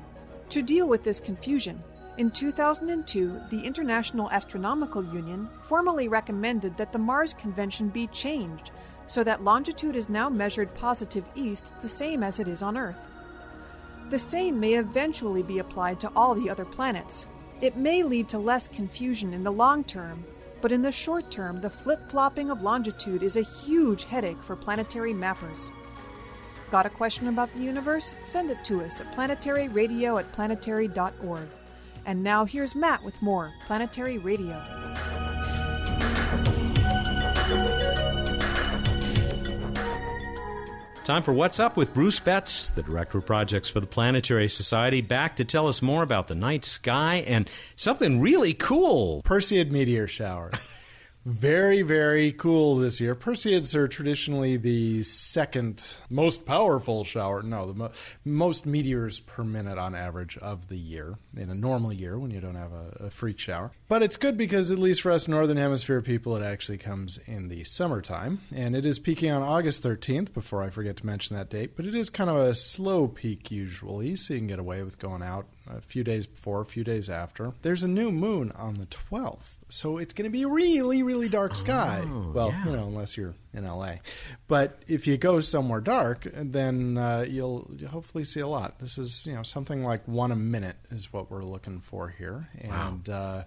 To 0.50 0.63
deal 0.63 0.88
with 0.88 1.04
this 1.04 1.19
confusion, 1.19 1.84
in 2.17 2.32
2002, 2.32 3.39
the 3.52 3.62
International 3.62 4.32
Astronomical 4.32 5.06
Union 5.13 5.48
formally 5.62 6.08
recommended 6.08 6.76
that 6.78 6.91
the 6.91 6.98
Mars 6.98 7.36
convention 7.36 7.89
be 7.89 8.08
changed 8.08 8.71
so 9.06 9.24
that 9.24 9.43
longitude 9.43 9.95
is 9.95 10.10
now 10.10 10.28
measured 10.28 10.74
positive 10.74 11.26
east 11.36 11.71
the 11.84 11.89
same 11.89 12.24
as 12.24 12.39
it 12.39 12.48
is 12.48 12.63
on 12.63 12.78
Earth. 12.78 12.98
The 14.10 14.20
same 14.20 14.60
may 14.60 14.76
eventually 14.76 15.41
be 15.41 15.60
applied 15.60 16.00
to 16.02 16.12
all 16.15 16.36
the 16.36 16.50
other 16.50 16.65
planets. 16.65 17.26
It 17.62 17.76
may 17.76 18.04
lead 18.04 18.30
to 18.30 18.38
less 18.38 18.68
confusion 18.68 19.34
in 19.34 19.44
the 19.44 19.52
long 19.52 19.84
term, 19.84 20.24
but 20.62 20.72
in 20.72 20.82
the 20.82 20.91
short 20.91 21.32
term, 21.32 21.62
the 21.62 21.70
flip 21.70 22.10
flopping 22.10 22.50
of 22.52 22.62
longitude 22.62 23.24
is 23.24 23.36
a 23.36 23.41
huge 23.41 24.04
headache 24.04 24.41
for 24.41 24.56
planetary 24.56 25.13
mappers. 25.13 25.72
Got 26.72 26.86
a 26.86 26.89
question 26.89 27.28
about 27.28 27.54
the 27.54 27.60
universe? 27.60 28.15
Send 28.22 28.52
it 28.52 28.63
to 28.65 28.84
us 28.84 29.00
at 29.00 29.15
planetaryradio 29.15 30.20
at 30.20 30.32
planetary.org. 30.34 31.48
And 32.06 32.24
now 32.24 32.46
here's 32.46 32.76
Matt 32.76 33.04
with 33.04 33.20
more 33.22 33.54
Planetary 33.65 34.20
Radio. 34.20 34.62
Time 41.06 41.22
for 41.22 41.34
What's 41.34 41.60
Up 41.60 41.78
with 41.78 41.94
Bruce 41.94 42.20
Betts, 42.20 42.72
the 42.72 42.82
Director 42.82 43.20
of 43.20 43.28
Projects 43.28 43.70
for 43.70 43.80
the 43.80 43.86
Planetary 43.86 44.50
Society, 44.50 45.02
back 45.02 45.36
to 45.36 45.46
tell 45.46 45.68
us 45.68 45.84
more 45.84 46.02
about 46.02 46.28
the 46.28 46.34
night 46.34 46.65
sky 46.65 47.18
and 47.28 47.48
something 47.76 48.20
really 48.20 48.56
cool. 48.56 49.22
Perseid 49.24 49.70
meteor 49.70 50.08
shower. 50.08 50.50
Very, 51.25 51.81
very 51.81 52.31
cool 52.33 52.75
this 52.75 53.01
year. 53.01 53.15
Perseids 53.15 53.73
are 53.73 53.88
traditionally 53.88 54.57
the 54.57 55.01
second 55.01 55.95
most 56.07 56.45
powerful 56.45 57.03
shower. 57.03 57.41
No, 57.41 57.65
the 57.65 57.73
mo- 57.73 57.91
most 58.23 58.67
meteors 58.67 59.19
per 59.21 59.43
minute 59.43 59.79
on 59.79 59.95
average 59.95 60.38
of 60.38 60.67
the 60.67 60.77
year 60.77 61.17
in 61.35 61.49
a 61.49 61.55
normal 61.55 61.91
year 61.91 62.19
when 62.19 62.29
you 62.29 62.39
don't 62.39 62.53
have 62.53 62.73
a, 62.73 63.05
a 63.05 63.09
freak 63.09 63.39
shower. 63.39 63.71
But 63.88 64.03
it's 64.03 64.17
good 64.17 64.38
because, 64.38 64.69
at 64.69 64.77
least 64.77 65.01
for 65.01 65.11
us 65.11 65.27
Northern 65.27 65.57
Hemisphere 65.57 66.03
people, 66.03 66.35
it 66.35 66.43
actually 66.43 66.77
comes 66.77 67.17
in 67.25 67.47
the 67.47 67.63
summertime. 67.63 68.41
And 68.53 68.75
it 68.75 68.85
is 68.85 68.99
peaking 68.99 69.31
on 69.31 69.41
August 69.41 69.81
13th, 69.81 70.31
before 70.31 70.61
I 70.61 70.69
forget 70.69 70.97
to 70.97 71.07
mention 71.07 71.35
that 71.35 71.49
date. 71.49 71.75
But 71.75 71.88
it 71.88 71.95
is 71.95 72.11
kind 72.11 72.29
of 72.29 72.38
a 72.38 72.53
slow 72.53 73.07
peak 73.07 73.49
usually, 73.49 74.15
so 74.15 74.35
you 74.35 74.41
can 74.41 74.47
get 74.47 74.59
away 74.59 74.83
with 74.83 74.99
going 74.99 75.23
out 75.23 75.47
a 75.67 75.81
few 75.81 76.03
days 76.03 76.27
before, 76.27 76.61
a 76.61 76.65
few 76.65 76.83
days 76.83 77.09
after. 77.09 77.53
There's 77.63 77.81
a 77.81 77.88
new 77.88 78.11
moon 78.11 78.51
on 78.51 78.75
the 78.75 78.85
12th. 78.85 79.55
So 79.67 79.97
it's 79.97 80.13
going 80.13 80.30
to 80.30 80.32
be 80.32 80.45
really, 80.45 81.01
really 81.01 81.28
dark 81.28 81.56
sky. 81.56 82.04
Oh, 82.06 82.32
well, 82.34 82.49
yeah. 82.49 82.65
you 82.65 82.71
know, 82.71 82.86
unless 82.86 83.17
you're 83.17 83.34
in 83.54 83.65
LA. 83.65 83.95
But 84.47 84.78
if 84.88 85.08
you 85.08 85.17
go 85.17 85.39
somewhere 85.39 85.82
dark, 85.82 86.28
then 86.34 86.97
uh, 86.97 87.25
you'll 87.28 87.69
hopefully 87.89 88.25
see 88.25 88.41
a 88.41 88.47
lot. 88.47 88.78
This 88.78 88.99
is, 88.99 89.25
you 89.25 89.34
know, 89.34 89.41
something 89.41 89.84
like 89.84 90.08
one 90.08 90.32
a 90.32 90.36
minute 90.36 90.75
is 90.91 91.12
what 91.12 91.32
we're 91.32 91.43
looking 91.43 91.80
for 91.80 92.10
here. 92.10 92.47
And 92.62 93.10
uh, 93.10 93.43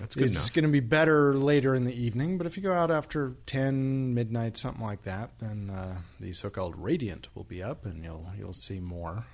That's 0.00 0.16
good 0.16 0.30
it's 0.30 0.50
going 0.50 0.64
to 0.64 0.70
be 0.70 0.80
better 0.80 1.34
later 1.34 1.76
in 1.76 1.84
the 1.84 1.94
evening. 1.94 2.38
But 2.38 2.48
if 2.48 2.56
you 2.56 2.62
go 2.62 2.72
out 2.72 2.90
after 2.90 3.34
10, 3.46 4.14
midnight, 4.14 4.56
something 4.56 4.84
like 4.84 5.02
that, 5.02 5.30
then 5.38 5.70
uh, 5.70 5.98
the 6.18 6.32
so-called 6.32 6.74
radiant 6.76 7.28
will 7.36 7.44
be 7.44 7.62
up 7.62 7.86
and 7.86 8.02
you'll 8.02 8.26
you'll 8.36 8.52
see 8.52 8.80
more. 8.80 9.26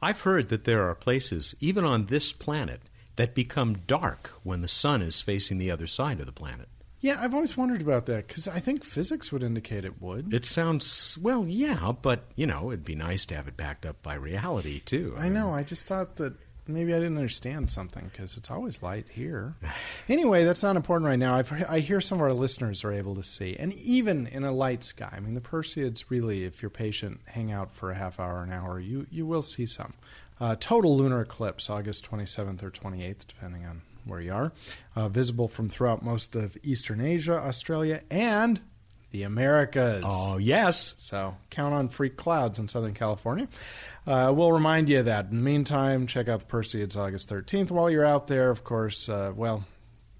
I've 0.00 0.22
heard 0.22 0.48
that 0.48 0.64
there 0.64 0.88
are 0.88 0.94
places, 0.94 1.54
even 1.60 1.84
on 1.84 2.06
this 2.06 2.32
planet, 2.32 2.80
that 3.16 3.34
become 3.34 3.78
dark 3.86 4.32
when 4.42 4.60
the 4.60 4.68
sun 4.68 5.02
is 5.02 5.20
facing 5.20 5.58
the 5.58 5.70
other 5.70 5.86
side 5.86 6.20
of 6.20 6.26
the 6.26 6.32
planet. 6.32 6.68
Yeah, 7.00 7.18
I've 7.20 7.34
always 7.34 7.54
wondered 7.54 7.82
about 7.82 8.06
that 8.06 8.26
because 8.26 8.48
I 8.48 8.60
think 8.60 8.82
physics 8.82 9.30
would 9.30 9.42
indicate 9.42 9.84
it 9.84 10.00
would. 10.00 10.32
It 10.32 10.46
sounds, 10.46 11.18
well, 11.20 11.46
yeah, 11.46 11.92
but, 12.00 12.24
you 12.34 12.46
know, 12.46 12.70
it'd 12.70 12.84
be 12.84 12.94
nice 12.94 13.26
to 13.26 13.36
have 13.36 13.46
it 13.46 13.58
backed 13.58 13.84
up 13.84 14.02
by 14.02 14.14
reality, 14.14 14.80
too. 14.80 15.14
I 15.14 15.28
know. 15.28 15.52
I 15.52 15.64
just 15.64 15.86
thought 15.86 16.16
that 16.16 16.32
maybe 16.66 16.94
I 16.94 16.98
didn't 16.98 17.18
understand 17.18 17.70
something 17.70 18.04
because 18.10 18.38
it's 18.38 18.50
always 18.50 18.82
light 18.82 19.06
here. 19.10 19.54
Anyway, 20.06 20.44
that's 20.44 20.62
not 20.62 20.76
important 20.76 21.06
right 21.06 21.18
now. 21.18 21.34
I've, 21.34 21.50
I 21.68 21.80
hear 21.80 22.00
some 22.00 22.18
of 22.18 22.22
our 22.22 22.34
listeners 22.34 22.84
are 22.84 22.92
able 22.92 23.14
to 23.14 23.22
see, 23.22 23.56
and 23.58 23.72
even 23.72 24.26
in 24.26 24.44
a 24.44 24.52
light 24.52 24.84
sky. 24.84 25.08
I 25.10 25.20
mean, 25.20 25.32
the 25.32 25.40
Perseids 25.40 26.04
really, 26.10 26.44
if 26.44 26.60
you're 26.60 26.70
patient, 26.70 27.20
hang 27.26 27.50
out 27.50 27.74
for 27.74 27.90
a 27.90 27.94
half 27.94 28.20
hour, 28.20 28.42
an 28.42 28.52
hour, 28.52 28.78
you 28.78 29.06
you 29.10 29.24
will 29.24 29.40
see 29.40 29.64
some. 29.64 29.94
Uh, 30.40 30.56
total 30.58 30.96
lunar 30.96 31.20
eclipse, 31.20 31.70
August 31.70 32.10
27th 32.10 32.62
or 32.62 32.70
28th, 32.70 33.26
depending 33.26 33.64
on 33.64 33.82
where 34.04 34.20
you 34.20 34.32
are. 34.32 34.52
Uh, 34.96 35.08
visible 35.08 35.48
from 35.48 35.68
throughout 35.68 36.02
most 36.02 36.34
of 36.34 36.56
Eastern 36.62 37.00
Asia, 37.00 37.34
Australia, 37.34 38.02
and 38.10 38.60
the 39.12 39.22
Americas. 39.22 40.02
Oh, 40.04 40.38
yes. 40.38 40.94
So 40.98 41.36
count 41.50 41.72
on 41.72 41.88
freak 41.88 42.16
clouds 42.16 42.58
in 42.58 42.66
Southern 42.66 42.94
California. 42.94 43.46
Uh, 44.06 44.32
we'll 44.34 44.50
remind 44.52 44.88
you 44.88 44.98
of 44.98 45.04
that. 45.04 45.26
In 45.26 45.36
the 45.36 45.42
meantime, 45.42 46.08
check 46.08 46.28
out 46.28 46.40
the 46.40 46.46
Perseids 46.46 46.96
August 46.96 47.30
13th. 47.30 47.70
While 47.70 47.88
you're 47.88 48.04
out 48.04 48.26
there, 48.26 48.50
of 48.50 48.64
course, 48.64 49.08
uh, 49.08 49.32
well, 49.34 49.64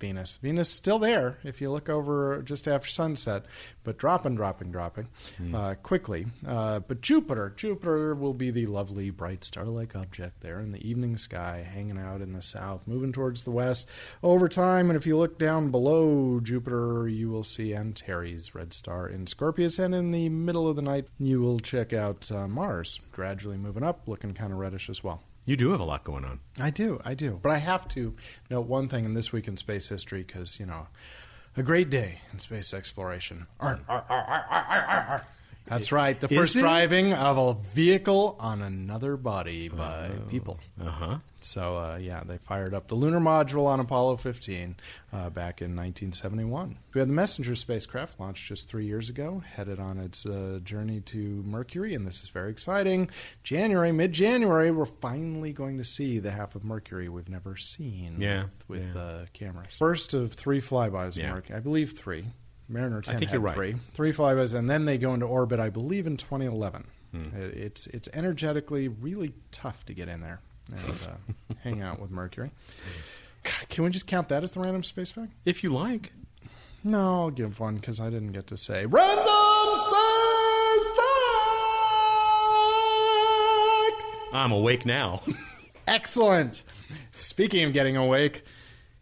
Venus. 0.00 0.38
Venus 0.42 0.68
is 0.68 0.74
still 0.74 0.98
there 0.98 1.38
if 1.44 1.61
you 1.61 1.70
look 1.70 1.88
over 1.88 2.42
just 2.42 2.68
after 2.68 2.88
sunset, 2.88 3.46
but 3.85 3.96
dropping, 3.96 4.35
dropping, 4.35 4.70
dropping 4.70 5.09
uh, 5.54 5.74
quickly. 5.83 6.26
Uh, 6.46 6.80
but 6.80 7.00
Jupiter, 7.00 7.52
Jupiter 7.57 8.14
will 8.14 8.35
be 8.35 8.50
the 8.50 8.66
lovely, 8.66 9.11
bright 9.11 9.44
star-like 9.44 9.96
object 9.96 10.40
there 10.40 10.61
in 10.61 10.72
the 10.72 10.87
evening 10.87 11.16
sky, 11.16 11.66
hanging 11.68 11.98
out 11.98 12.20
in 12.20 12.33
the 12.33 12.42
south, 12.42 12.87
moving 12.87 13.12
towards 13.12 13.44
the 13.44 13.50
west 13.50 13.88
over 14.22 14.48
time. 14.48 14.90
And 14.90 14.96
if 14.96 15.07
you 15.07 15.16
look 15.16 15.38
down 15.38 15.70
below 15.70 16.40
Jupiter, 16.40 17.09
you 17.09 17.30
will 17.30 17.44
see 17.44 17.74
Antares, 17.74 18.54
red 18.54 18.72
star 18.72 19.09
in 19.09 19.26
Scorpius, 19.26 19.78
and 19.78 19.94
in 19.94 20.11
the 20.11 20.28
middle 20.28 20.68
of 20.68 20.76
the 20.76 20.83
night, 20.83 21.07
you 21.18 21.40
will 21.40 21.61
check 21.61 21.92
out 21.92 22.30
uh, 22.30 22.46
Mars, 22.48 23.00
gradually 23.12 23.57
moving 23.57 23.83
up, 23.83 24.07
looking 24.07 24.35
kind 24.35 24.52
of 24.52 24.59
reddish 24.59 24.90
as 24.90 25.02
well. 25.02 25.22
You 25.46 25.57
do 25.57 25.70
have 25.72 25.80
a 25.80 25.85
lot 25.85 26.04
going 26.04 26.24
on. 26.24 26.40
I 26.59 26.70
do, 26.70 27.00
I 27.04 27.14
do. 27.14 27.38
But 27.42 27.50
I 27.52 27.59
have 27.59 27.87
to 27.88 28.14
note 28.50 28.66
one 28.66 28.88
thing 28.88 29.04
in 29.04 29.14
this 29.14 29.33
week 29.33 29.46
in 29.46 29.57
space 29.57 29.88
history 29.88 30.22
because, 30.22 30.59
you 30.59 30.66
know, 30.66 30.87
a 31.57 31.62
great 31.62 31.90
day 31.90 32.20
in 32.33 32.38
space 32.38 32.72
exploration. 32.72 33.46
Arr, 33.61 33.80
arr, 33.88 34.04
arr. 34.09 35.26
That's 35.66 35.92
right, 35.92 36.18
the 36.20 36.30
Is 36.30 36.37
first 36.38 36.57
it? 36.57 36.61
driving 36.61 37.12
of 37.14 37.38
a 37.38 37.54
vehicle 37.74 38.37
on 38.38 38.61
another 38.61 39.16
body 39.16 39.68
by 39.68 40.11
people. 40.28 40.59
Uh 40.80 40.90
huh. 40.90 41.18
So, 41.44 41.76
uh, 41.76 41.96
yeah, 42.00 42.22
they 42.24 42.38
fired 42.38 42.72
up 42.74 42.88
the 42.88 42.94
lunar 42.94 43.20
module 43.20 43.66
on 43.66 43.78
Apollo 43.78 44.16
15 44.16 44.76
uh, 45.12 45.30
back 45.30 45.61
in 45.61 45.76
1971. 45.76 46.76
We 46.94 47.00
had 47.00 47.09
the 47.09 47.12
Messenger 47.12 47.54
spacecraft 47.54 48.18
launched 48.18 48.46
just 48.48 48.68
three 48.68 48.87
years 48.87 49.11
ago, 49.11 49.42
headed 49.54 49.78
on 49.78 49.98
its 49.98 50.24
uh, 50.24 50.61
journey 50.64 51.00
to 51.02 51.18
Mercury, 51.46 51.94
and 51.94 52.07
this 52.07 52.22
is 52.22 52.28
very 52.30 52.50
exciting. 52.50 53.11
January, 53.42 53.92
mid 53.92 54.12
January, 54.12 54.70
we're 54.70 54.87
finally 54.87 55.52
going 55.52 55.76
to 55.78 55.85
see 55.85 56.18
the 56.18 56.30
half 56.30 56.54
of 56.54 56.64
Mercury 56.64 57.09
we've 57.09 57.28
never 57.28 57.57
seen 57.57 58.16
Yeah, 58.20 58.44
with, 58.68 58.80
with 58.80 58.94
yeah. 58.94 59.00
Uh, 59.00 59.24
cameras. 59.35 59.76
First 59.78 60.14
of 60.14 60.33
three 60.33 60.61
flybys 60.61 61.16
Yeah. 61.16 61.28
of 61.28 61.35
Mercury, 61.35 61.57
I 61.57 61.61
believe 61.61 61.92
three. 61.92 62.24
Mariner 62.68 63.02
10 63.02 63.14
I 63.14 63.18
think 63.18 63.30
you're 63.33 63.42
right. 63.42 63.54
three. 63.54 63.74
Three 63.92 64.12
flybys, 64.12 64.54
and 64.54 64.70
then 64.70 64.87
they 64.87 64.96
go 64.96 65.12
into 65.12 65.26
orbit, 65.26 65.61
I 65.61 65.68
believe, 65.68 66.07
in 66.07 66.16
2011. 66.16 66.87
Hmm. 67.12 67.22
It's 67.37 67.87
it's 67.88 68.09
energetically 68.14 68.88
really 68.88 69.35
tough 69.52 69.85
to 69.87 69.92
get 69.94 70.09
in 70.09 70.20
there 70.22 70.40
and 70.70 70.98
uh, 71.09 71.55
hang 71.62 71.83
out 71.83 72.00
with 72.00 72.11
Mercury. 72.11 72.50
God, 73.42 73.68
Can 73.68 73.85
we 73.85 73.90
just 73.90 74.07
count 74.07 74.29
that 74.29 74.42
as 74.42 74.53
the 74.53 74.61
random 74.61 74.83
space 74.83 75.11
fact? 75.11 75.33
If 75.44 75.62
you 75.62 75.70
like. 75.70 76.12
No, 76.83 77.22
I'll 77.22 77.31
give 77.31 77.61
one 77.61 77.77
because 77.77 78.00
I 78.00 78.11
didn't 78.11 78.33
get 78.33 78.46
to 78.48 78.57
say 78.57 78.87
random 78.87 79.24
space 79.24 80.88
fact. 80.88 81.14
I'm 84.33 84.53
awake 84.53 84.85
now. 84.85 85.22
Excellent. 85.87 86.64
Speaking 87.12 87.64
of 87.64 87.72
getting 87.72 87.96
awake, 87.96 88.42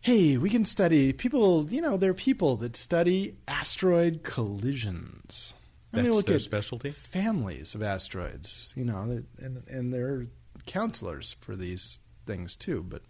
Hey, 0.03 0.37
we 0.37 0.51
can 0.51 0.65
study 0.65 1.13
people. 1.13 1.65
You 1.71 1.81
know, 1.81 1.97
there 1.97 2.11
are 2.11 2.15
people 2.15 2.57
that 2.57 2.75
study 2.75 3.37
asteroid 3.47 4.25
collisions. 4.25 5.55
That's 5.93 6.09
look 6.09 6.27
their 6.27 6.37
at 6.37 6.43
specialty? 6.43 6.91
Families 6.91 7.77
of 7.77 7.85
asteroids. 7.85 8.73
You 8.75 8.85
know, 8.85 9.23
and 9.39 9.63
and 9.69 9.95
they're 9.95 10.27
counselors 10.67 11.35
for 11.41 11.57
these 11.57 12.01
things 12.27 12.57
too. 12.57 12.85
But 12.89 13.03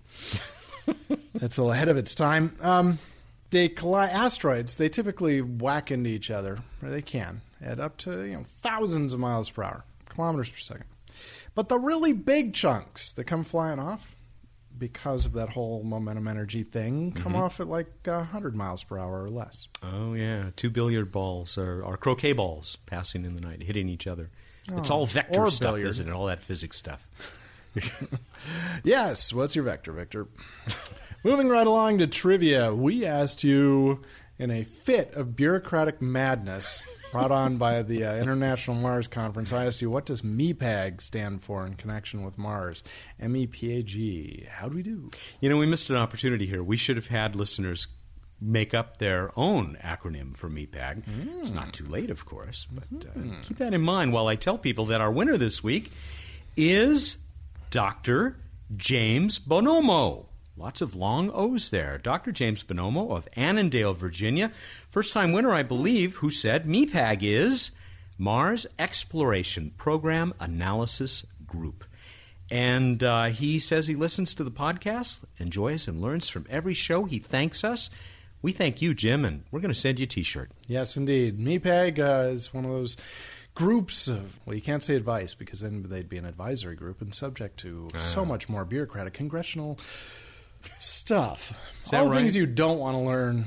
that's 1.35 1.57
a 1.59 1.63
little 1.63 1.73
ahead 1.73 1.89
of 1.89 1.97
its 1.97 2.15
time. 2.15 2.57
Um, 2.61 2.99
they 3.51 3.69
collide 3.69 4.11
asteroids. 4.11 4.77
They 4.77 4.89
typically 4.89 5.41
whack 5.41 5.91
into 5.91 6.11
each 6.11 6.31
other, 6.31 6.59
or 6.83 6.91
they 6.91 7.03
can 7.03 7.43
at 7.61 7.79
up 7.79 7.97
to 7.99 8.23
you 8.25 8.35
know 8.35 8.45
thousands 8.63 9.13
of 9.13 9.21
miles 9.21 9.51
per 9.51 9.63
hour, 9.63 9.85
kilometers 10.09 10.51
per 10.51 10.59
second. 10.59 10.87
But 11.55 11.69
the 11.69 11.79
really 11.79 12.15
big 12.15 12.55
chunks 12.55 13.13
that 13.13 13.25
come 13.25 13.45
flying 13.45 13.79
off, 13.79 14.17
because 14.79 15.27
of 15.27 15.35
that 15.35 15.51
whole 15.51 15.83
momentum 15.83 16.27
energy 16.27 16.63
thing, 16.63 17.13
come 17.13 17.37
off 17.37 17.61
at 17.61 17.69
like 17.69 17.89
uh, 18.09 18.17
100 18.17 18.57
miles 18.57 18.83
per 18.83 18.99
hour 18.99 19.23
or 19.23 19.29
less. 19.29 19.69
Oh 19.83 20.15
yeah, 20.15 20.47
two 20.57 20.71
billiard 20.71 21.13
balls 21.13 21.59
or, 21.59 21.83
or 21.83 21.99
croquet 21.99 22.33
balls 22.33 22.79
passing 22.87 23.27
in 23.27 23.35
the 23.35 23.41
night, 23.43 23.63
hitting 23.63 23.91
each 23.91 24.07
other. 24.07 24.31
it's 24.67 24.91
all 24.91 25.05
vector 25.05 25.51
stuff, 25.51 25.73
billiard. 25.75 25.89
isn't 25.89 26.09
it? 26.09 26.13
All 26.13 26.27
that 26.27 26.43
physics 26.43 26.79
stuff. 26.79 27.09
Yes, 28.85 29.33
what's 29.33 29.55
your 29.55 29.65
vector, 29.65 29.93
Victor? 29.93 30.27
Moving 31.25 31.49
right 31.49 31.67
along 31.67 31.99
to 31.99 32.07
trivia, 32.09 32.75
we 32.75 33.07
asked 33.07 33.45
you 33.45 34.03
in 34.39 34.51
a 34.51 34.65
fit 34.65 35.15
of 35.15 35.37
bureaucratic 35.37 36.03
madness 36.03 36.83
brought 37.13 37.31
on 37.31 37.59
by 37.59 37.83
the 37.83 38.05
uh, 38.05 38.17
International 38.17 38.77
Mars 38.77 39.07
Conference. 39.07 39.53
I 39.53 39.67
asked 39.67 39.81
you, 39.83 39.91
what 39.91 40.07
does 40.07 40.23
MEPAG 40.23 41.01
stand 41.01 41.45
for 41.45 41.65
in 41.65 41.75
connection 41.75 42.25
with 42.25 42.39
Mars? 42.39 42.83
M 43.21 43.37
E 43.37 43.47
P 43.47 43.79
A 43.79 43.83
G. 43.85 44.49
How 44.51 44.69
do 44.69 44.75
we 44.75 44.83
do? 44.83 45.11
You 45.41 45.49
know, 45.49 45.59
we 45.59 45.67
missed 45.67 45.91
an 45.91 45.97
opportunity 45.97 46.47
here. 46.47 46.63
We 46.65 46.77
should 46.77 46.97
have 46.97 47.07
had 47.09 47.37
listeners 47.37 47.87
make 48.41 48.75
up 48.75 48.99
their 48.99 49.31
own 49.39 49.79
acronym 49.85 50.37
for 50.37 50.51
MEPAG. 50.51 51.05
It's 51.39 51.51
not 51.51 51.73
too 51.73 51.87
late, 51.87 52.11
of 52.11 52.27
course, 52.27 52.67
but 52.73 53.07
uh, 53.07 53.21
keep 53.43 53.59
that 53.59 53.73
in 53.73 53.83
mind 53.83 54.13
while 54.13 54.27
I 54.27 54.35
tell 54.35 54.59
people 54.59 54.87
that 54.87 55.01
our 55.01 55.13
winner 55.13 55.37
this 55.37 55.63
week 55.63 55.93
is 56.57 57.19
Dr. 57.73 58.37
James 58.77 59.39
Bonomo. 59.39 60.27
Lots 60.59 60.83
of 60.83 60.95
long 60.95 61.31
O's 61.33 61.71
there. 61.71 61.97
Dr. 61.97 62.31
James 62.31 62.63
Bonomo 62.63 63.17
of 63.17 63.27
Annandale, 63.35 63.95
Virginia. 63.95 64.53
First 64.91 65.15
time 65.15 65.33
winner, 65.33 65.55
I 65.55 65.63
believe, 65.63 66.17
who 66.17 66.29
said 66.29 66.67
MEPAG 66.67 67.23
is 67.23 67.71
Mars 68.19 68.67
Exploration 68.79 69.73
Program 69.79 70.35
Analysis 70.39 71.25
Group. 71.47 71.87
And 72.51 73.03
uh, 73.03 73.25
he 73.29 73.59
says 73.59 73.87
he 73.87 73.95
listens 73.95 74.35
to 74.35 74.45
the 74.45 74.51
podcast, 74.51 75.21
enjoys 75.39 75.89
and 75.89 76.03
learns 76.03 76.29
from 76.29 76.45
every 76.51 76.75
show. 76.75 77.05
He 77.05 77.21
thanks 77.21 77.65
us. 77.65 77.89
We 78.43 78.53
thank 78.53 78.83
you, 78.83 78.93
Jim, 78.93 79.25
and 79.25 79.45
we're 79.51 79.61
going 79.61 79.73
to 79.73 79.81
send 79.81 79.99
you 79.99 80.05
a 80.05 80.09
t 80.09 80.23
shirt. 80.23 80.51
Yes, 80.67 80.99
indeed. 80.99 81.39
MEPAG 81.39 81.99
uh, 81.99 82.33
is 82.33 82.53
one 82.53 82.67
of 82.67 82.71
those 82.71 82.99
groups 83.55 84.09
of, 84.09 84.41
well, 84.47 84.55
you 84.57 84.63
can't 84.63 84.83
say 84.83 84.95
advice 84.97 85.35
because 85.35 85.61
then 85.61 85.85
they'd 85.89 86.09
be 86.09 86.17
an 86.19 86.25
advisory 86.25 86.75
group 86.77 87.01
and 87.01 87.15
subject 87.15 87.59
to 87.61 87.89
so 87.99 88.25
much 88.25 88.49
more 88.49 88.65
bureaucratic 88.65 89.13
congressional 89.15 89.79
stuff. 90.79 91.53
All 91.93 92.11
things 92.15 92.37
you 92.37 92.47
don't 92.47 92.79
want 92.79 92.95
to 92.97 93.01
learn 93.01 93.47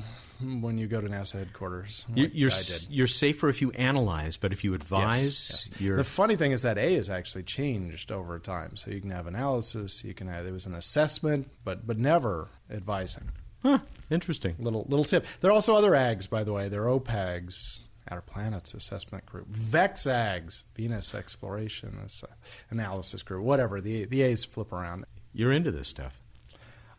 when 0.62 0.78
you 0.78 0.86
go 0.88 1.00
to 1.00 1.08
NASA 1.08 1.40
headquarters. 1.40 2.06
Like 2.14 2.32
You're, 2.34 2.52
I 2.52 2.54
s- 2.54 2.86
did. 2.86 2.92
you're 2.94 3.08
safer 3.08 3.48
if 3.48 3.62
you 3.62 3.72
analyze, 3.72 4.36
but 4.38 4.52
if 4.52 4.64
you 4.66 4.74
advise, 4.74 5.24
Yes, 5.24 5.70
yes. 5.72 5.82
you're. 5.82 5.98
The 5.98 6.04
funny 6.04 6.36
thing 6.36 6.52
is 6.52 6.64
that 6.64 6.78
A 6.78 6.96
has 6.96 7.10
actually 7.10 7.44
changed 7.44 8.12
over 8.12 8.38
time. 8.40 8.76
So 8.76 8.92
you 8.92 9.00
can 9.00 9.12
have 9.12 9.28
analysis, 9.28 10.04
you 10.04 10.14
can 10.14 10.28
have 10.28 10.44
there 10.44 10.52
was 10.54 10.66
an 10.66 10.76
assessment, 10.76 11.48
but 11.64 11.88
but 11.88 11.98
never 11.98 12.50
advising. 12.70 13.30
huh, 13.64 13.80
interesting. 14.12 14.56
Little 14.60 14.86
little 14.90 15.06
tip. 15.06 15.26
There 15.40 15.50
are 15.50 15.54
also 15.54 15.74
other 15.76 15.92
AGs, 15.92 16.30
by 16.30 16.44
the 16.44 16.52
way. 16.52 16.68
There 16.68 16.84
are 16.90 17.00
OPAGs, 17.00 17.80
Outer 18.10 18.22
Planets 18.22 18.74
Assessment 18.74 19.26
Group, 19.26 19.50
VEXAGs, 19.50 20.64
Venus 20.76 21.16
Exploration 21.16 22.08
Analysis 22.70 23.24
Group, 23.24 23.44
whatever. 23.44 23.82
The 23.82 24.06
the 24.06 24.22
A's 24.22 24.46
flip 24.46 24.72
around. 24.72 25.06
You're 25.34 25.52
into 25.52 25.72
this 25.72 25.88
stuff. 25.88 26.22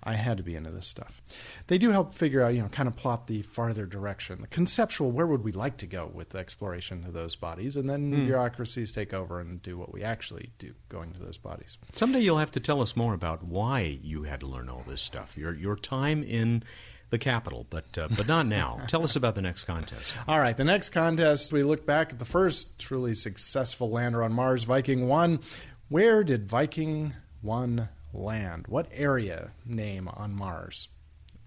I 0.07 0.15
had 0.15 0.37
to 0.37 0.45
be 0.45 0.55
into 0.55 0.71
this 0.71 0.87
stuff. 0.87 1.21
They 1.67 1.79
do 1.79 1.91
help 1.91 2.15
figure 2.15 2.41
out, 2.41 2.55
you 2.55 2.63
know, 2.63 2.69
kind 2.69 2.89
of 2.89 2.95
plot 2.95 3.27
the 3.27 3.43
farther 3.43 3.87
direction, 3.87 4.41
the 4.41 4.47
conceptual. 4.47 5.11
Where 5.11 5.27
would 5.27 5.43
we 5.43 5.51
like 5.51 5.79
to 5.79 5.87
go 5.87 6.09
with 6.15 6.31
the 6.31 6.39
exploration 6.39 7.05
of 7.05 7.13
those 7.13 7.35
bodies, 7.35 7.77
and 7.77 7.91
then 7.91 8.13
hmm. 8.13 8.27
bureaucracies 8.27 8.93
take 8.93 9.13
over 9.13 9.41
and 9.41 9.61
do 9.61 9.77
what 9.77 9.93
we 9.93 10.05
actually 10.05 10.53
do, 10.59 10.75
going 10.89 11.13
to 11.13 11.21
those 11.21 11.39
bodies. 11.39 11.77
Someday 11.93 12.21
you'll 12.21 12.39
have 12.39 12.53
to 12.53 12.61
tell 12.61 12.81
us 12.81 12.95
more 12.95 13.15
about 13.15 13.43
why 13.43 13.99
you 14.01 14.23
had 14.23 14.39
to 14.41 14.47
learn 14.47 14.69
all 14.69 14.85
this 14.87 15.03
stuff. 15.03 15.37
Your 15.37 15.53
your 15.53 15.75
time 15.75 16.23
in 16.23 16.63
the 17.11 17.19
capital, 17.19 17.67
but 17.71 17.99
uh, 17.99 18.09
but 18.17 18.27
not 18.27 18.47
now. 18.47 18.81
tell 18.89 19.05
us 19.05 19.17
about 19.17 19.35
the 19.35 19.43
next 19.43 19.65
contest. 19.65 20.17
All 20.27 20.39
right, 20.39 20.57
the 20.57 20.65
next 20.65 20.91
contest, 20.91 21.53
we 21.53 21.63
look 21.63 21.87
back 21.87 22.13
at 22.13 22.19
the 22.19 22.25
first 22.25 22.79
truly 22.79 23.15
successful 23.15 23.91
lander 23.91 24.23
on 24.23 24.33
Mars, 24.33 24.65
Viking 24.65 25.09
1. 25.09 25.41
Where 25.89 26.25
did 26.25 26.49
Viking 26.49 27.15
1 27.43 27.89
land? 28.13 28.67
What 28.67 28.89
area 28.93 29.53
name 29.65 30.09
on 30.09 30.35
Mars 30.35 30.89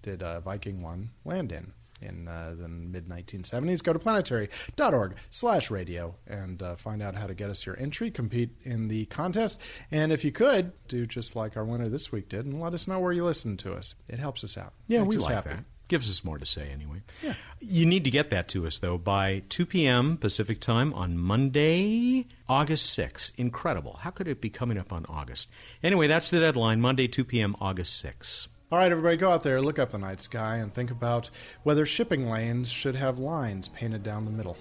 did 0.02 0.22
uh, 0.22 0.40
Viking 0.40 0.82
1 0.82 1.10
land 1.24 1.52
in? 1.52 1.72
In 2.02 2.28
uh, 2.28 2.54
the 2.58 2.68
mid 2.68 3.08
1970s, 3.08 3.82
go 3.82 3.92
to 3.92 3.98
planetary.org 3.98 5.14
slash 5.30 5.70
radio 5.70 6.14
and 6.26 6.62
uh, 6.62 6.76
find 6.76 7.02
out 7.02 7.14
how 7.14 7.26
to 7.26 7.34
get 7.34 7.50
us 7.50 7.66
your 7.66 7.78
entry, 7.78 8.10
compete 8.10 8.50
in 8.62 8.88
the 8.88 9.04
contest. 9.06 9.60
And 9.90 10.10
if 10.12 10.24
you 10.24 10.32
could, 10.32 10.72
do 10.88 11.04
just 11.06 11.36
like 11.36 11.56
our 11.56 11.64
winner 11.64 11.88
this 11.88 12.10
week 12.10 12.28
did 12.28 12.46
and 12.46 12.60
let 12.60 12.72
us 12.74 12.88
know 12.88 12.98
where 13.00 13.12
you 13.12 13.24
listen 13.24 13.56
to 13.58 13.74
us. 13.74 13.96
It 14.08 14.18
helps 14.18 14.42
us 14.44 14.56
out. 14.56 14.72
Yeah, 14.86 15.02
Makes 15.02 15.16
we 15.16 15.22
like 15.22 15.34
happy. 15.34 15.50
that. 15.50 15.64
Gives 15.88 16.08
us 16.08 16.22
more 16.22 16.38
to 16.38 16.46
say 16.46 16.70
anyway. 16.72 17.02
Yeah. 17.20 17.34
You 17.58 17.84
need 17.84 18.04
to 18.04 18.10
get 18.12 18.30
that 18.30 18.46
to 18.50 18.64
us 18.66 18.78
though 18.78 18.96
by 18.96 19.42
2 19.48 19.66
p.m. 19.66 20.16
Pacific 20.18 20.60
time 20.60 20.94
on 20.94 21.18
Monday, 21.18 22.28
August 22.48 22.96
6th. 22.96 23.32
Incredible. 23.36 23.98
How 24.02 24.10
could 24.10 24.28
it 24.28 24.40
be 24.40 24.50
coming 24.50 24.78
up 24.78 24.92
on 24.92 25.04
August? 25.08 25.50
Anyway, 25.82 26.06
that's 26.06 26.30
the 26.30 26.38
deadline. 26.38 26.80
Monday, 26.80 27.08
2 27.08 27.24
p.m. 27.24 27.56
August 27.60 28.04
6th. 28.04 28.46
All 28.72 28.78
right, 28.78 28.92
everybody, 28.92 29.16
go 29.16 29.32
out 29.32 29.42
there, 29.42 29.60
look 29.60 29.80
up 29.80 29.90
the 29.90 29.98
night 29.98 30.20
sky, 30.20 30.58
and 30.58 30.72
think 30.72 30.92
about 30.92 31.28
whether 31.64 31.84
shipping 31.84 32.30
lanes 32.30 32.70
should 32.70 32.94
have 32.94 33.18
lines 33.18 33.68
painted 33.68 34.04
down 34.04 34.24
the 34.24 34.30
middle. 34.30 34.56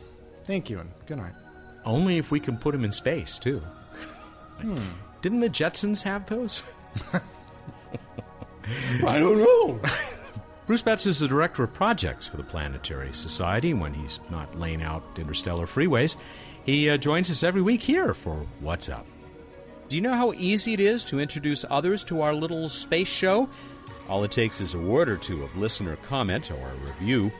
Thank 0.45 0.67
you, 0.67 0.79
and 0.79 0.89
good 1.05 1.17
night. 1.17 1.33
Only 1.85 2.17
if 2.17 2.31
we 2.31 2.39
can 2.39 2.57
put 2.57 2.71
them 2.71 2.83
in 2.83 2.91
space 2.91 3.37
too. 3.37 3.61
Didn't 5.21 5.41
the 5.41 5.49
Jetsons 5.49 6.01
have 6.01 6.25
those? 6.25 6.63
I 9.05 9.19
don't 9.19 9.37
know. 9.37 9.79
Bruce 10.65 10.81
Betts 10.81 11.05
is 11.05 11.19
the 11.19 11.27
director 11.27 11.63
of 11.63 11.73
projects 11.73 12.25
for 12.25 12.37
the 12.37 12.43
Planetary 12.43 13.13
Society 13.13 13.75
when 13.75 13.93
he's 13.93 14.19
not 14.31 14.57
laying 14.57 14.81
out 14.81 15.03
interstellar 15.17 15.67
freeways. 15.67 16.15
He 16.63 16.89
uh, 16.89 16.97
joins 16.97 17.29
us 17.29 17.43
every 17.43 17.61
week 17.61 17.83
here 17.83 18.15
for 18.15 18.47
What's 18.59 18.89
Up. 18.89 19.05
Do 19.87 19.95
you 19.95 20.01
know 20.01 20.13
how 20.13 20.33
easy 20.33 20.73
it 20.73 20.79
is 20.79 21.05
to 21.05 21.19
introduce 21.19 21.63
others 21.69 22.03
to 22.05 22.21
our 22.21 22.33
little 22.33 22.69
space 22.69 23.07
show? 23.07 23.49
All 24.09 24.23
it 24.23 24.31
takes 24.31 24.59
is 24.59 24.73
a 24.73 24.79
word 24.79 25.07
or 25.07 25.17
two 25.17 25.43
of 25.43 25.55
listener 25.55 25.95
comment 25.97 26.51
or 26.51 26.71
review. 26.83 27.31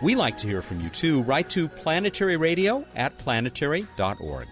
We 0.00 0.14
like 0.14 0.38
to 0.38 0.46
hear 0.46 0.62
from 0.62 0.80
you 0.80 0.88
too. 0.88 1.22
Write 1.22 1.50
to 1.50 1.68
planetary 1.68 2.36
radio 2.36 2.86
at 2.94 3.18
planetary.org. 3.18 4.48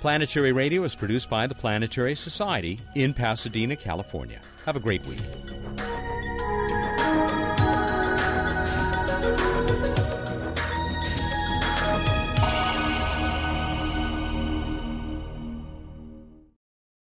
Planetary 0.00 0.52
Radio 0.52 0.84
is 0.84 0.94
produced 0.94 1.28
by 1.28 1.46
the 1.46 1.54
Planetary 1.54 2.14
Society 2.14 2.80
in 2.94 3.12
Pasadena, 3.12 3.76
California. 3.76 4.40
Have 4.64 4.76
a 4.76 4.80
great 4.80 5.04
week. 5.06 5.18